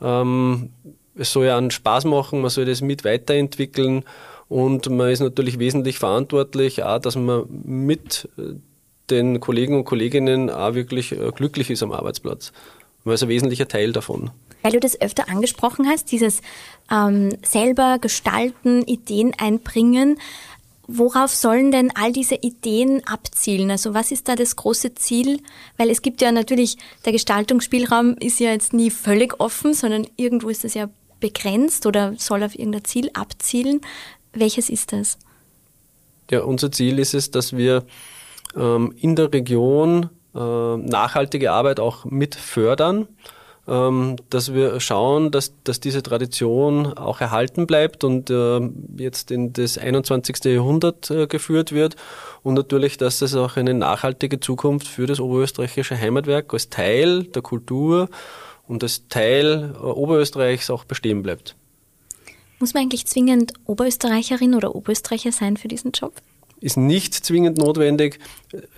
Ähm, 0.00 0.70
es 1.14 1.32
soll 1.32 1.46
ja 1.46 1.58
einen 1.58 1.70
Spaß 1.70 2.04
machen, 2.04 2.40
man 2.40 2.50
soll 2.50 2.64
das 2.64 2.80
mit 2.80 3.04
weiterentwickeln 3.04 4.04
und 4.48 4.88
man 4.88 5.10
ist 5.10 5.20
natürlich 5.20 5.58
wesentlich 5.58 5.98
verantwortlich, 5.98 6.82
auch, 6.82 6.98
dass 6.98 7.16
man 7.16 7.44
mit 7.64 8.28
den 9.10 9.40
Kollegen 9.40 9.76
und 9.76 9.84
Kolleginnen 9.84 10.50
auch 10.50 10.74
wirklich 10.74 11.12
äh, 11.12 11.30
glücklich 11.34 11.70
ist 11.70 11.82
am 11.82 11.92
Arbeitsplatz. 11.92 12.52
Man 13.04 13.14
ist 13.14 13.22
ein 13.22 13.28
wesentlicher 13.28 13.68
Teil 13.68 13.92
davon. 13.92 14.30
Weil 14.62 14.72
du 14.72 14.80
das 14.80 15.00
öfter 15.00 15.28
angesprochen 15.28 15.86
hast, 15.86 16.10
dieses 16.10 16.40
ähm, 16.90 17.36
selber 17.42 17.98
gestalten, 18.00 18.82
Ideen 18.82 19.32
einbringen. 19.38 20.18
Worauf 20.88 21.32
sollen 21.34 21.70
denn 21.70 21.90
all 21.94 22.12
diese 22.12 22.34
Ideen 22.34 23.06
abzielen? 23.06 23.70
Also 23.70 23.94
was 23.94 24.10
ist 24.10 24.28
da 24.28 24.36
das 24.36 24.56
große 24.56 24.94
Ziel? 24.94 25.40
Weil 25.76 25.90
es 25.90 26.02
gibt 26.02 26.22
ja 26.22 26.32
natürlich, 26.32 26.76
der 27.04 27.12
Gestaltungsspielraum 27.12 28.16
ist 28.18 28.40
ja 28.40 28.50
jetzt 28.50 28.72
nie 28.72 28.90
völlig 28.90 29.38
offen, 29.38 29.74
sondern 29.74 30.06
irgendwo 30.16 30.48
ist 30.48 30.64
das 30.64 30.74
ja 30.74 30.88
begrenzt 31.20 31.86
oder 31.86 32.14
soll 32.16 32.42
auf 32.42 32.58
irgendein 32.58 32.84
Ziel 32.84 33.10
abzielen. 33.12 33.80
Welches 34.38 34.68
ist 34.68 34.92
das? 34.92 35.18
Ja, 36.30 36.42
unser 36.42 36.70
Ziel 36.70 36.98
ist 36.98 37.14
es, 37.14 37.30
dass 37.30 37.56
wir 37.56 37.84
ähm, 38.56 38.94
in 38.98 39.16
der 39.16 39.32
Region 39.32 40.10
äh, 40.34 40.76
nachhaltige 40.76 41.52
Arbeit 41.52 41.80
auch 41.80 42.04
mit 42.04 42.34
fördern, 42.34 43.08
ähm, 43.66 44.16
dass 44.30 44.54
wir 44.54 44.78
schauen, 44.80 45.30
dass, 45.30 45.54
dass 45.64 45.80
diese 45.80 46.02
Tradition 46.02 46.86
auch 46.86 47.20
erhalten 47.20 47.66
bleibt 47.66 48.04
und 48.04 48.30
äh, 48.30 48.60
jetzt 48.96 49.30
in 49.30 49.52
das 49.52 49.78
21. 49.78 50.44
Jahrhundert 50.44 51.10
äh, 51.10 51.26
geführt 51.26 51.72
wird 51.72 51.96
und 52.42 52.54
natürlich, 52.54 52.96
dass 52.96 53.22
es 53.22 53.34
auch 53.34 53.56
eine 53.56 53.74
nachhaltige 53.74 54.38
Zukunft 54.38 54.86
für 54.86 55.06
das 55.06 55.20
oberösterreichische 55.20 55.98
Heimatwerk 55.98 56.52
als 56.52 56.70
Teil 56.70 57.24
der 57.24 57.42
Kultur 57.42 58.08
und 58.68 58.82
als 58.82 59.08
Teil 59.08 59.74
äh, 59.74 59.78
Oberösterreichs 59.78 60.70
auch 60.70 60.84
bestehen 60.84 61.22
bleibt. 61.22 61.56
Muss 62.58 62.74
man 62.74 62.82
eigentlich 62.82 63.06
zwingend 63.06 63.52
Oberösterreicherin 63.66 64.54
oder 64.54 64.74
Oberösterreicher 64.74 65.32
sein 65.32 65.56
für 65.56 65.68
diesen 65.68 65.92
Job? 65.92 66.12
Ist 66.60 66.76
nicht 66.76 67.14
zwingend 67.14 67.58
notwendig. 67.58 68.18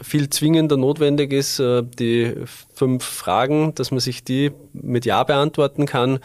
Viel 0.02 0.28
zwingender 0.28 0.76
notwendig 0.76 1.32
ist 1.32 1.60
äh, 1.60 1.82
die 1.82 2.34
fünf 2.74 3.04
Fragen, 3.04 3.74
dass 3.74 3.90
man 3.90 4.00
sich 4.00 4.22
die 4.22 4.52
mit 4.74 5.06
Ja 5.06 5.24
beantworten 5.24 5.86
kann. 5.86 6.18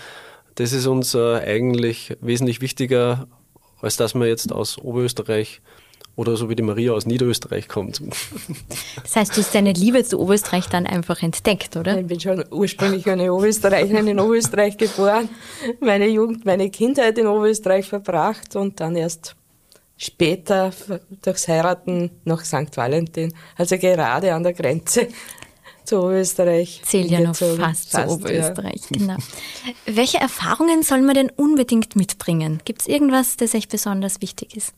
Das 0.56 0.74
ist 0.74 0.86
uns 0.86 1.16
äh, 1.16 1.36
eigentlich 1.38 2.18
wesentlich 2.20 2.60
wichtiger, 2.60 3.28
als 3.82 3.96
dass 3.96 4.16
man 4.16 4.28
jetzt 4.28 4.52
aus 4.52 4.78
Oberösterreich 4.78 5.62
oder 6.16 6.38
so 6.38 6.50
wie 6.50 6.56
die 6.56 6.64
Maria 6.64 6.94
aus 6.94 7.06
Niederösterreich 7.06 7.68
kommt. 7.68 8.02
Das 9.04 9.16
heißt, 9.16 9.36
du 9.36 9.42
hast 9.42 9.54
deine 9.54 9.74
Liebe 9.74 10.04
zu 10.04 10.20
Oberösterreich 10.20 10.68
dann 10.68 10.88
einfach 10.88 11.22
entdeckt, 11.22 11.76
oder? 11.76 12.00
Ich 12.00 12.08
bin 12.08 12.20
schon 12.20 12.44
ursprünglich 12.52 13.10
eine 13.10 13.34
Oberösterreicherin 13.34 14.08
in 14.08 14.20
Oberösterreich 14.20 14.78
geboren, 14.78 15.30
meine 15.82 16.08
Jugend, 16.08 16.46
meine 16.46 16.70
Kindheit 16.70 17.18
in 17.18 17.28
Oberösterreich 17.28 17.88
verbracht 17.88 18.56
und 18.56 18.80
dann 18.80 18.96
erst 18.96 19.36
später 19.98 20.72
durchs 21.22 21.48
Heiraten 21.48 22.12
nach 22.24 22.44
St. 22.44 22.76
Valentin, 22.76 23.34
also 23.58 23.78
gerade 23.78 24.34
an 24.34 24.44
der 24.44 24.54
Grenze 24.54 25.08
zu 25.84 25.98
Oberösterreich. 25.98 26.82
Zählt 26.84 27.12
ja 27.12 27.20
noch 27.20 27.36
fast, 27.36 27.92
fast 27.92 27.92
zu 27.92 28.08
Oberösterreich, 28.08 28.82
ja. 28.90 28.98
genau. 28.98 29.18
Welche 29.86 30.18
Erfahrungen 30.18 30.84
soll 30.84 31.02
man 31.02 31.16
denn 31.16 31.30
unbedingt 31.30 31.96
mitbringen? 31.96 32.62
Gibt 32.66 32.82
es 32.82 32.88
irgendwas, 32.88 33.38
das 33.38 33.54
euch 33.54 33.68
besonders 33.68 34.22
wichtig 34.22 34.56
ist? 34.56 34.74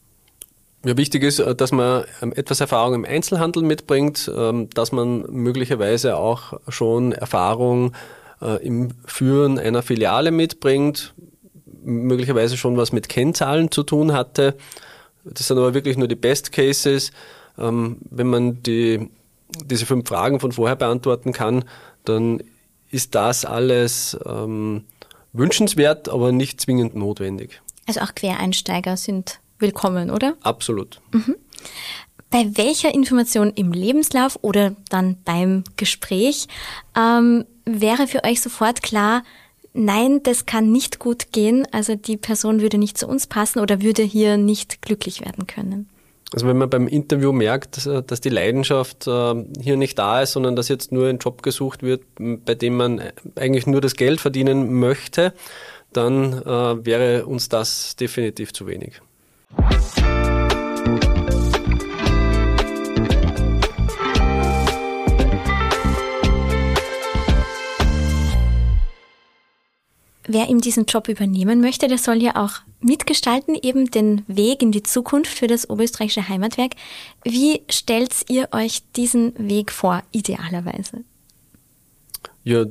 Ja, 0.85 0.95
wichtig 0.95 1.23
ist, 1.23 1.39
äh, 1.39 1.55
dass 1.55 1.71
man 1.71 2.05
ähm, 2.21 2.33
etwas 2.33 2.59
Erfahrung 2.59 2.93
im 2.93 3.05
Einzelhandel 3.05 3.63
mitbringt, 3.63 4.31
ähm, 4.35 4.69
dass 4.73 4.91
man 4.91 5.21
möglicherweise 5.29 6.17
auch 6.17 6.53
schon 6.67 7.13
Erfahrung 7.13 7.93
äh, 8.41 8.63
im 8.65 8.89
Führen 9.05 9.57
einer 9.57 9.81
Filiale 9.81 10.31
mitbringt, 10.31 11.13
möglicherweise 11.83 12.57
schon 12.57 12.77
was 12.77 12.91
mit 12.91 13.09
Kennzahlen 13.09 13.71
zu 13.71 13.83
tun 13.83 14.13
hatte. 14.13 14.55
Das 15.23 15.47
sind 15.47 15.57
aber 15.57 15.73
wirklich 15.73 15.97
nur 15.97 16.07
die 16.07 16.15
Best 16.15 16.51
Cases. 16.51 17.11
Ähm, 17.57 17.97
wenn 18.09 18.27
man 18.27 18.61
die, 18.61 19.09
diese 19.65 19.85
fünf 19.85 20.07
Fragen 20.07 20.39
von 20.39 20.51
vorher 20.51 20.75
beantworten 20.75 21.33
kann, 21.33 21.65
dann 22.05 22.41
ist 22.89 23.15
das 23.15 23.43
alles 23.43 24.17
wünschenswert, 25.33 26.07
aber 26.07 26.31
nicht 26.31 26.61
zwingend 26.61 26.95
notwendig. 26.95 27.61
Also 27.85 27.99
auch 27.99 28.15
Quereinsteiger 28.15 28.95
sind 28.95 29.41
willkommen, 29.60 30.10
oder? 30.10 30.36
Absolut. 30.41 31.00
Mhm. 31.12 31.36
bei 32.30 32.58
welcher 32.58 32.93
Information 32.93 33.52
im 33.56 33.72
Lebenslauf 33.72 34.38
oder 34.41 34.76
dann 34.89 35.17
beim 35.24 35.63
Gespräch 35.78 36.48
ähm, 36.98 37.46
wäre 37.65 38.08
für 38.08 38.24
euch 38.24 38.41
sofort 38.41 38.84
klar, 38.84 39.24
nein, 39.74 40.22
das 40.24 40.46
kann 40.46 40.72
nicht 40.72 41.00
gut 41.00 41.32
gehen, 41.32 41.67
also 41.72 41.96
die 41.96 42.17
Person 42.17 42.62
würde 42.62 42.78
nicht 42.78 42.98
zu 42.98 43.08
uns 43.08 43.28
passen 43.28 43.60
oder 43.60 43.82
würde 43.82 44.04
hier 44.04 44.38
nicht 44.38 44.82
glücklich 44.82 45.22
werden 45.22 45.48
können? 45.48 45.89
Also 46.34 46.46
wenn 46.46 46.58
man 46.58 46.70
beim 46.70 46.89
Interview 46.89 47.32
merkt, 47.32 47.88
dass 47.88 48.20
die 48.20 48.30
Leidenschaft 48.30 49.08
äh, 49.08 49.46
hier 49.62 49.78
nicht 49.78 49.98
da 49.98 50.22
ist, 50.22 50.34
sondern 50.34 50.58
dass 50.58 50.67
jetzt 50.67 50.91
nur 50.91 51.08
ein 51.08 51.20
Job 51.20 51.41
gesucht 51.41 51.84
wird, 51.84 52.02
bei 52.17 52.56
dem 52.56 52.76
man 52.76 53.02
eigentlich 53.36 53.65
nur 53.65 53.80
das 53.80 53.96
Geld 53.96 54.20
verdienen 54.20 54.74
möchte, 54.74 55.34
dann 55.93 56.34
äh, 56.34 56.86
wäre 56.86 57.26
uns 57.26 57.48
das 57.48 57.96
definitiv 57.96 58.52
zu 58.52 58.67
wenig. 58.67 59.02
Wer 70.27 70.49
ihm 70.49 70.62
diesen 70.62 70.86
Job 70.86 71.07
übernehmen 71.07 71.62
möchte, 71.62 71.88
der 71.88 71.97
soll 71.97 72.21
ja 72.21 72.36
auch 72.36 72.60
mitgestalten, 72.79 73.55
eben 73.55 73.89
den 73.89 74.23
Weg 74.27 74.62
in 74.62 74.71
die 74.71 74.83
Zukunft 74.83 75.31
für 75.31 75.47
das 75.47 75.69
Oberösterreichische 75.69 76.29
Heimatwerk. 76.29 76.73
Wie 77.23 77.63
stellt 77.69 78.13
ihr 78.29 78.49
euch 78.51 78.83
diesen 78.95 79.33
Weg 79.38 79.71
vor, 79.71 80.03
idealerweise? 80.12 81.03
Ja, 82.43 82.65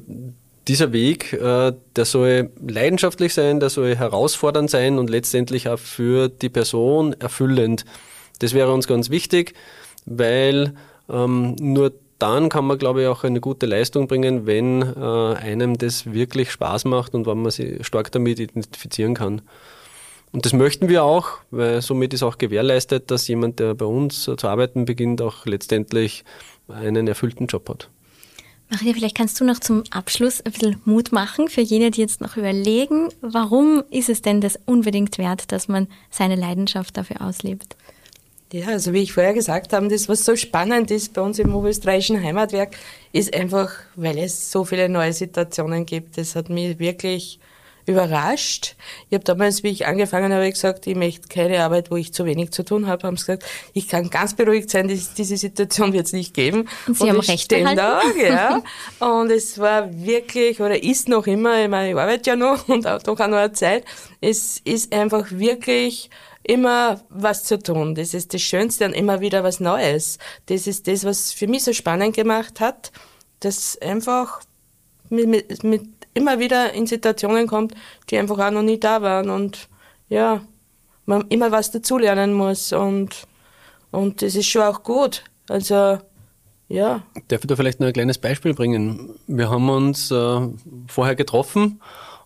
dieser 0.68 0.92
Weg, 0.92 1.32
äh, 1.32 1.72
der 1.94 2.04
soll 2.04 2.50
leidenschaftlich 2.66 3.34
sein, 3.34 3.60
der 3.60 3.70
soll 3.70 3.94
herausfordernd 3.94 4.70
sein 4.70 4.98
und 4.98 5.10
letztendlich 5.10 5.68
auch 5.68 5.78
für 5.78 6.28
die 6.28 6.48
Person 6.48 7.14
erfüllend. 7.14 7.84
Das 8.40 8.52
wäre 8.52 8.72
uns 8.72 8.86
ganz 8.86 9.10
wichtig, 9.10 9.54
weil 10.04 10.74
ähm, 11.08 11.56
nur 11.60 11.92
dann 12.18 12.48
kann 12.48 12.64
man, 12.64 12.78
glaube 12.78 13.02
ich, 13.02 13.08
auch 13.08 13.24
eine 13.24 13.40
gute 13.40 13.66
Leistung 13.66 14.08
bringen, 14.08 14.46
wenn 14.46 14.82
äh, 14.82 15.34
einem 15.34 15.76
das 15.78 16.12
wirklich 16.12 16.50
Spaß 16.50 16.86
macht 16.86 17.14
und 17.14 17.26
wenn 17.26 17.42
man 17.42 17.50
sich 17.50 17.86
stark 17.86 18.10
damit 18.10 18.40
identifizieren 18.40 19.14
kann. 19.14 19.42
Und 20.32 20.44
das 20.44 20.52
möchten 20.52 20.88
wir 20.88 21.04
auch, 21.04 21.28
weil 21.50 21.80
somit 21.82 22.12
ist 22.12 22.22
auch 22.22 22.38
gewährleistet, 22.38 23.10
dass 23.10 23.28
jemand, 23.28 23.60
der 23.60 23.74
bei 23.74 23.86
uns 23.86 24.22
zu 24.22 24.36
arbeiten 24.42 24.84
beginnt, 24.84 25.22
auch 25.22 25.46
letztendlich 25.46 26.24
einen 26.68 27.06
erfüllten 27.06 27.46
Job 27.46 27.68
hat. 27.68 27.90
Maria, 28.68 28.94
vielleicht 28.94 29.16
kannst 29.16 29.40
du 29.40 29.44
noch 29.44 29.60
zum 29.60 29.84
Abschluss 29.90 30.40
ein 30.40 30.52
bisschen 30.52 30.80
Mut 30.84 31.12
machen 31.12 31.48
für 31.48 31.60
jene, 31.60 31.90
die 31.90 32.00
jetzt 32.00 32.20
noch 32.20 32.36
überlegen, 32.36 33.08
warum 33.20 33.84
ist 33.90 34.08
es 34.08 34.22
denn 34.22 34.40
das 34.40 34.58
unbedingt 34.66 35.18
wert, 35.18 35.52
dass 35.52 35.68
man 35.68 35.86
seine 36.10 36.34
Leidenschaft 36.34 36.96
dafür 36.96 37.22
auslebt? 37.22 37.76
Ja, 38.52 38.68
also 38.68 38.92
wie 38.92 39.02
ich 39.02 39.12
vorher 39.12 39.34
gesagt 39.34 39.72
habe, 39.72 39.88
das, 39.88 40.08
was 40.08 40.24
so 40.24 40.36
spannend 40.36 40.90
ist 40.90 41.12
bei 41.14 41.20
uns 41.20 41.38
im 41.38 41.54
oberösterreichischen 41.54 42.22
Heimatwerk, 42.22 42.76
ist 43.12 43.34
einfach, 43.34 43.72
weil 43.96 44.18
es 44.18 44.50
so 44.50 44.64
viele 44.64 44.88
neue 44.88 45.12
Situationen 45.12 45.84
gibt. 45.84 46.16
Das 46.16 46.36
hat 46.36 46.48
mich 46.48 46.78
wirklich 46.78 47.40
überrascht. 47.86 48.74
Ich 49.08 49.14
habe 49.14 49.24
damals, 49.24 49.62
wie 49.62 49.68
ich 49.68 49.86
angefangen 49.86 50.32
habe, 50.32 50.50
gesagt, 50.50 50.86
ich 50.86 50.96
möchte 50.96 51.28
keine 51.28 51.62
Arbeit, 51.62 51.90
wo 51.90 51.96
ich 51.96 52.12
zu 52.12 52.24
wenig 52.24 52.50
zu 52.50 52.64
tun 52.64 52.86
habe, 52.86 53.06
haben 53.06 53.16
sie 53.16 53.26
gesagt, 53.26 53.44
ich 53.72 53.88
kann 53.88 54.10
ganz 54.10 54.34
beruhigt 54.34 54.70
sein, 54.70 54.88
dass 54.88 55.14
diese 55.14 55.36
Situation 55.36 55.92
wird 55.92 56.06
es 56.06 56.12
nicht 56.12 56.34
geben. 56.34 56.68
Und 56.86 56.96
Sie 56.96 57.04
und 57.04 57.10
haben 57.10 57.20
recht 57.20 57.50
da, 57.52 58.02
ja. 58.22 58.62
Und 58.98 59.30
es 59.30 59.58
war 59.58 59.88
wirklich, 60.04 60.60
oder 60.60 60.82
ist 60.82 61.08
noch 61.08 61.26
immer, 61.26 61.62
ich 61.62 61.68
meine, 61.68 61.90
ich 61.90 61.96
arbeite 61.96 62.30
ja 62.30 62.36
noch 62.36 62.68
und 62.68 62.86
auch 62.86 63.02
doch 63.02 63.18
auch 63.20 63.28
noch 63.28 63.38
eine 63.38 63.52
Zeit, 63.52 63.84
es 64.20 64.60
ist 64.64 64.92
einfach 64.92 65.30
wirklich 65.30 66.10
immer 66.42 67.00
was 67.08 67.44
zu 67.44 67.58
tun. 67.58 67.94
Das 67.94 68.14
ist 68.14 68.34
das 68.34 68.42
Schönste 68.42 68.84
und 68.84 68.92
immer 68.92 69.20
wieder 69.20 69.42
was 69.44 69.60
Neues. 69.60 70.18
Das 70.46 70.66
ist 70.66 70.86
das, 70.86 71.04
was 71.04 71.32
für 71.32 71.46
mich 71.46 71.64
so 71.64 71.72
spannend 71.72 72.14
gemacht 72.14 72.60
hat, 72.60 72.92
dass 73.40 73.80
einfach 73.80 74.40
mit, 75.08 75.28
mit, 75.28 75.64
mit 75.64 75.95
immer 76.16 76.38
wieder 76.38 76.72
in 76.72 76.86
Situationen 76.86 77.46
kommt, 77.46 77.74
die 78.10 78.18
einfach 78.18 78.38
auch 78.38 78.50
noch 78.50 78.62
nie 78.62 78.80
da 78.80 79.02
waren 79.02 79.30
und 79.30 79.68
ja, 80.08 80.40
man 81.04 81.26
immer 81.28 81.52
was 81.52 81.70
dazulernen 81.70 82.32
muss 82.32 82.72
und, 82.72 83.26
und 83.90 84.22
das 84.22 84.34
ist 84.34 84.46
schon 84.46 84.62
auch 84.62 84.82
gut. 84.82 85.24
Also, 85.48 85.98
ja. 86.68 87.02
Darf 87.28 87.42
ich 87.42 87.46
da 87.46 87.54
vielleicht 87.54 87.80
noch 87.80 87.86
ein 87.86 87.92
kleines 87.92 88.18
Beispiel 88.18 88.54
bringen? 88.54 89.14
Wir 89.26 89.50
haben 89.50 89.68
uns 89.68 90.10
äh, 90.10 90.40
vorher 90.88 91.14
getroffen 91.14 91.80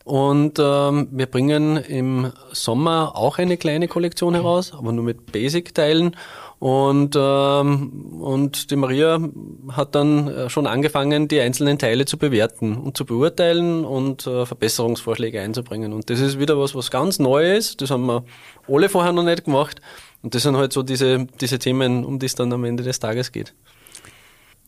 und 0.05 0.59
ähm, 0.59 1.09
wir 1.11 1.26
bringen 1.26 1.76
im 1.76 2.33
Sommer 2.53 3.12
auch 3.16 3.38
eine 3.38 3.57
kleine 3.57 3.88
Kollektion 3.88 4.35
heraus, 4.35 4.72
aber 4.72 4.92
nur 4.92 5.05
mit 5.05 5.31
Basic-Teilen. 5.33 6.16
Und, 6.61 7.16
ähm, 7.18 8.20
und 8.20 8.70
die 8.70 8.77
Maria 8.77 9.18
hat 9.73 9.94
dann 9.94 10.29
äh, 10.29 10.51
schon 10.51 10.66
angefangen, 10.66 11.27
die 11.27 11.40
einzelnen 11.40 11.79
Teile 11.79 12.05
zu 12.05 12.18
bewerten 12.18 12.77
und 12.77 12.99
zu 12.99 13.07
beurteilen 13.07 13.87
und 13.87 14.27
äh, 14.27 14.44
Verbesserungsvorschläge 14.44 15.40
einzubringen. 15.40 15.94
Und 15.94 16.11
das 16.11 16.20
ist 16.20 16.38
wieder 16.38 16.59
was, 16.59 16.75
was 16.75 16.90
ganz 16.90 17.18
neu 17.18 17.57
ist. 17.57 17.81
Das 17.81 17.90
haben 17.90 18.05
wir 18.05 18.25
alle 18.68 18.90
vorher 18.90 19.12
noch 19.12 19.23
nicht 19.23 19.46
gemacht. 19.46 19.81
Und 20.23 20.35
das 20.35 20.42
sind 20.42 20.55
halt 20.59 20.75
so 20.75 20.83
diese, 20.83 21.27
diese 21.40 21.59
Themen, 21.59 22.05
um 22.05 22.18
die 22.18 22.27
es 22.27 22.35
dann 22.35 22.53
am 22.53 22.64
Ende 22.64 22.83
des 22.83 23.01
Tages 23.01 23.33
geht. 23.33 23.55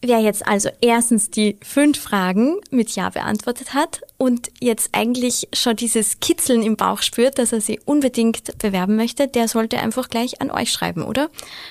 Wer 0.04 0.18
jetzt 0.18 0.44
also 0.48 0.68
erstens 0.80 1.30
die 1.30 1.58
fünf 1.62 2.00
Fragen 2.00 2.56
mit 2.72 2.90
Ja 2.96 3.08
beantwortet 3.10 3.72
hat 3.72 4.00
und 4.18 4.50
jetzt 4.60 4.90
eigentlich 4.92 5.48
schon 5.52 5.76
dieses 5.76 6.18
Kitzeln 6.18 6.64
im 6.64 6.76
Bauch 6.76 7.02
spürt, 7.02 7.38
dass 7.38 7.52
er 7.52 7.60
sie 7.60 7.78
unbedingt 7.84 8.58
bewerben 8.58 8.96
möchte, 8.96 9.28
der 9.28 9.46
sollte 9.46 9.78
einfach 9.78 10.10
gleich 10.10 10.40
an 10.40 10.50
euch 10.50 10.72
schreiben, 10.72 11.04
oder? 11.04 11.30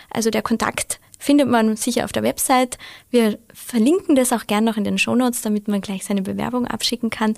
Also 0.09 0.29
der 0.29 0.43
Kontakt 0.43 1.01
findet 1.19 1.49
man 1.49 1.75
sicher 1.75 2.05
auf 2.05 2.13
der 2.13 2.23
Website. 2.23 2.77
Wir 3.09 3.37
verlinken 3.53 4.15
das 4.15 4.31
auch 4.31 4.47
gern 4.47 4.63
noch 4.63 4.77
in 4.77 4.85
den 4.85 4.97
Shownotes, 4.97 5.41
damit 5.41 5.67
man 5.67 5.81
gleich 5.81 6.05
seine 6.05 6.21
Bewerbung 6.21 6.65
abschicken 6.65 7.09
kann. 7.09 7.33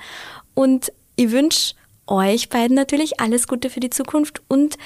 Und 0.54 0.94
ich 1.16 1.32
wünsche 1.32 1.74
euch 2.06 2.50
beiden 2.50 2.76
natürlich 2.76 3.20
alles 3.20 3.48
Gute 3.48 3.72
für 3.72 3.80
die 3.80 3.90
Zukunft 3.90 4.44
und 4.48 4.78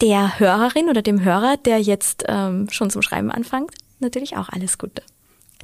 der 0.00 0.38
Hörerin 0.38 0.88
oder 0.88 1.02
dem 1.02 1.22
Hörer, 1.22 1.58
der 1.58 1.78
jetzt 1.78 2.24
ähm, 2.26 2.70
schon 2.70 2.88
zum 2.88 3.02
Schreiben 3.02 3.30
anfängt, 3.30 3.74
natürlich 4.00 4.38
auch 4.38 4.48
alles 4.48 4.78
Gute. 4.78 5.02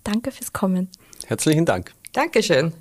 Danke 0.05 0.31
fürs 0.31 0.53
Kommen. 0.53 0.89
Herzlichen 1.27 1.65
Dank. 1.67 1.95
Dankeschön. 2.13 2.73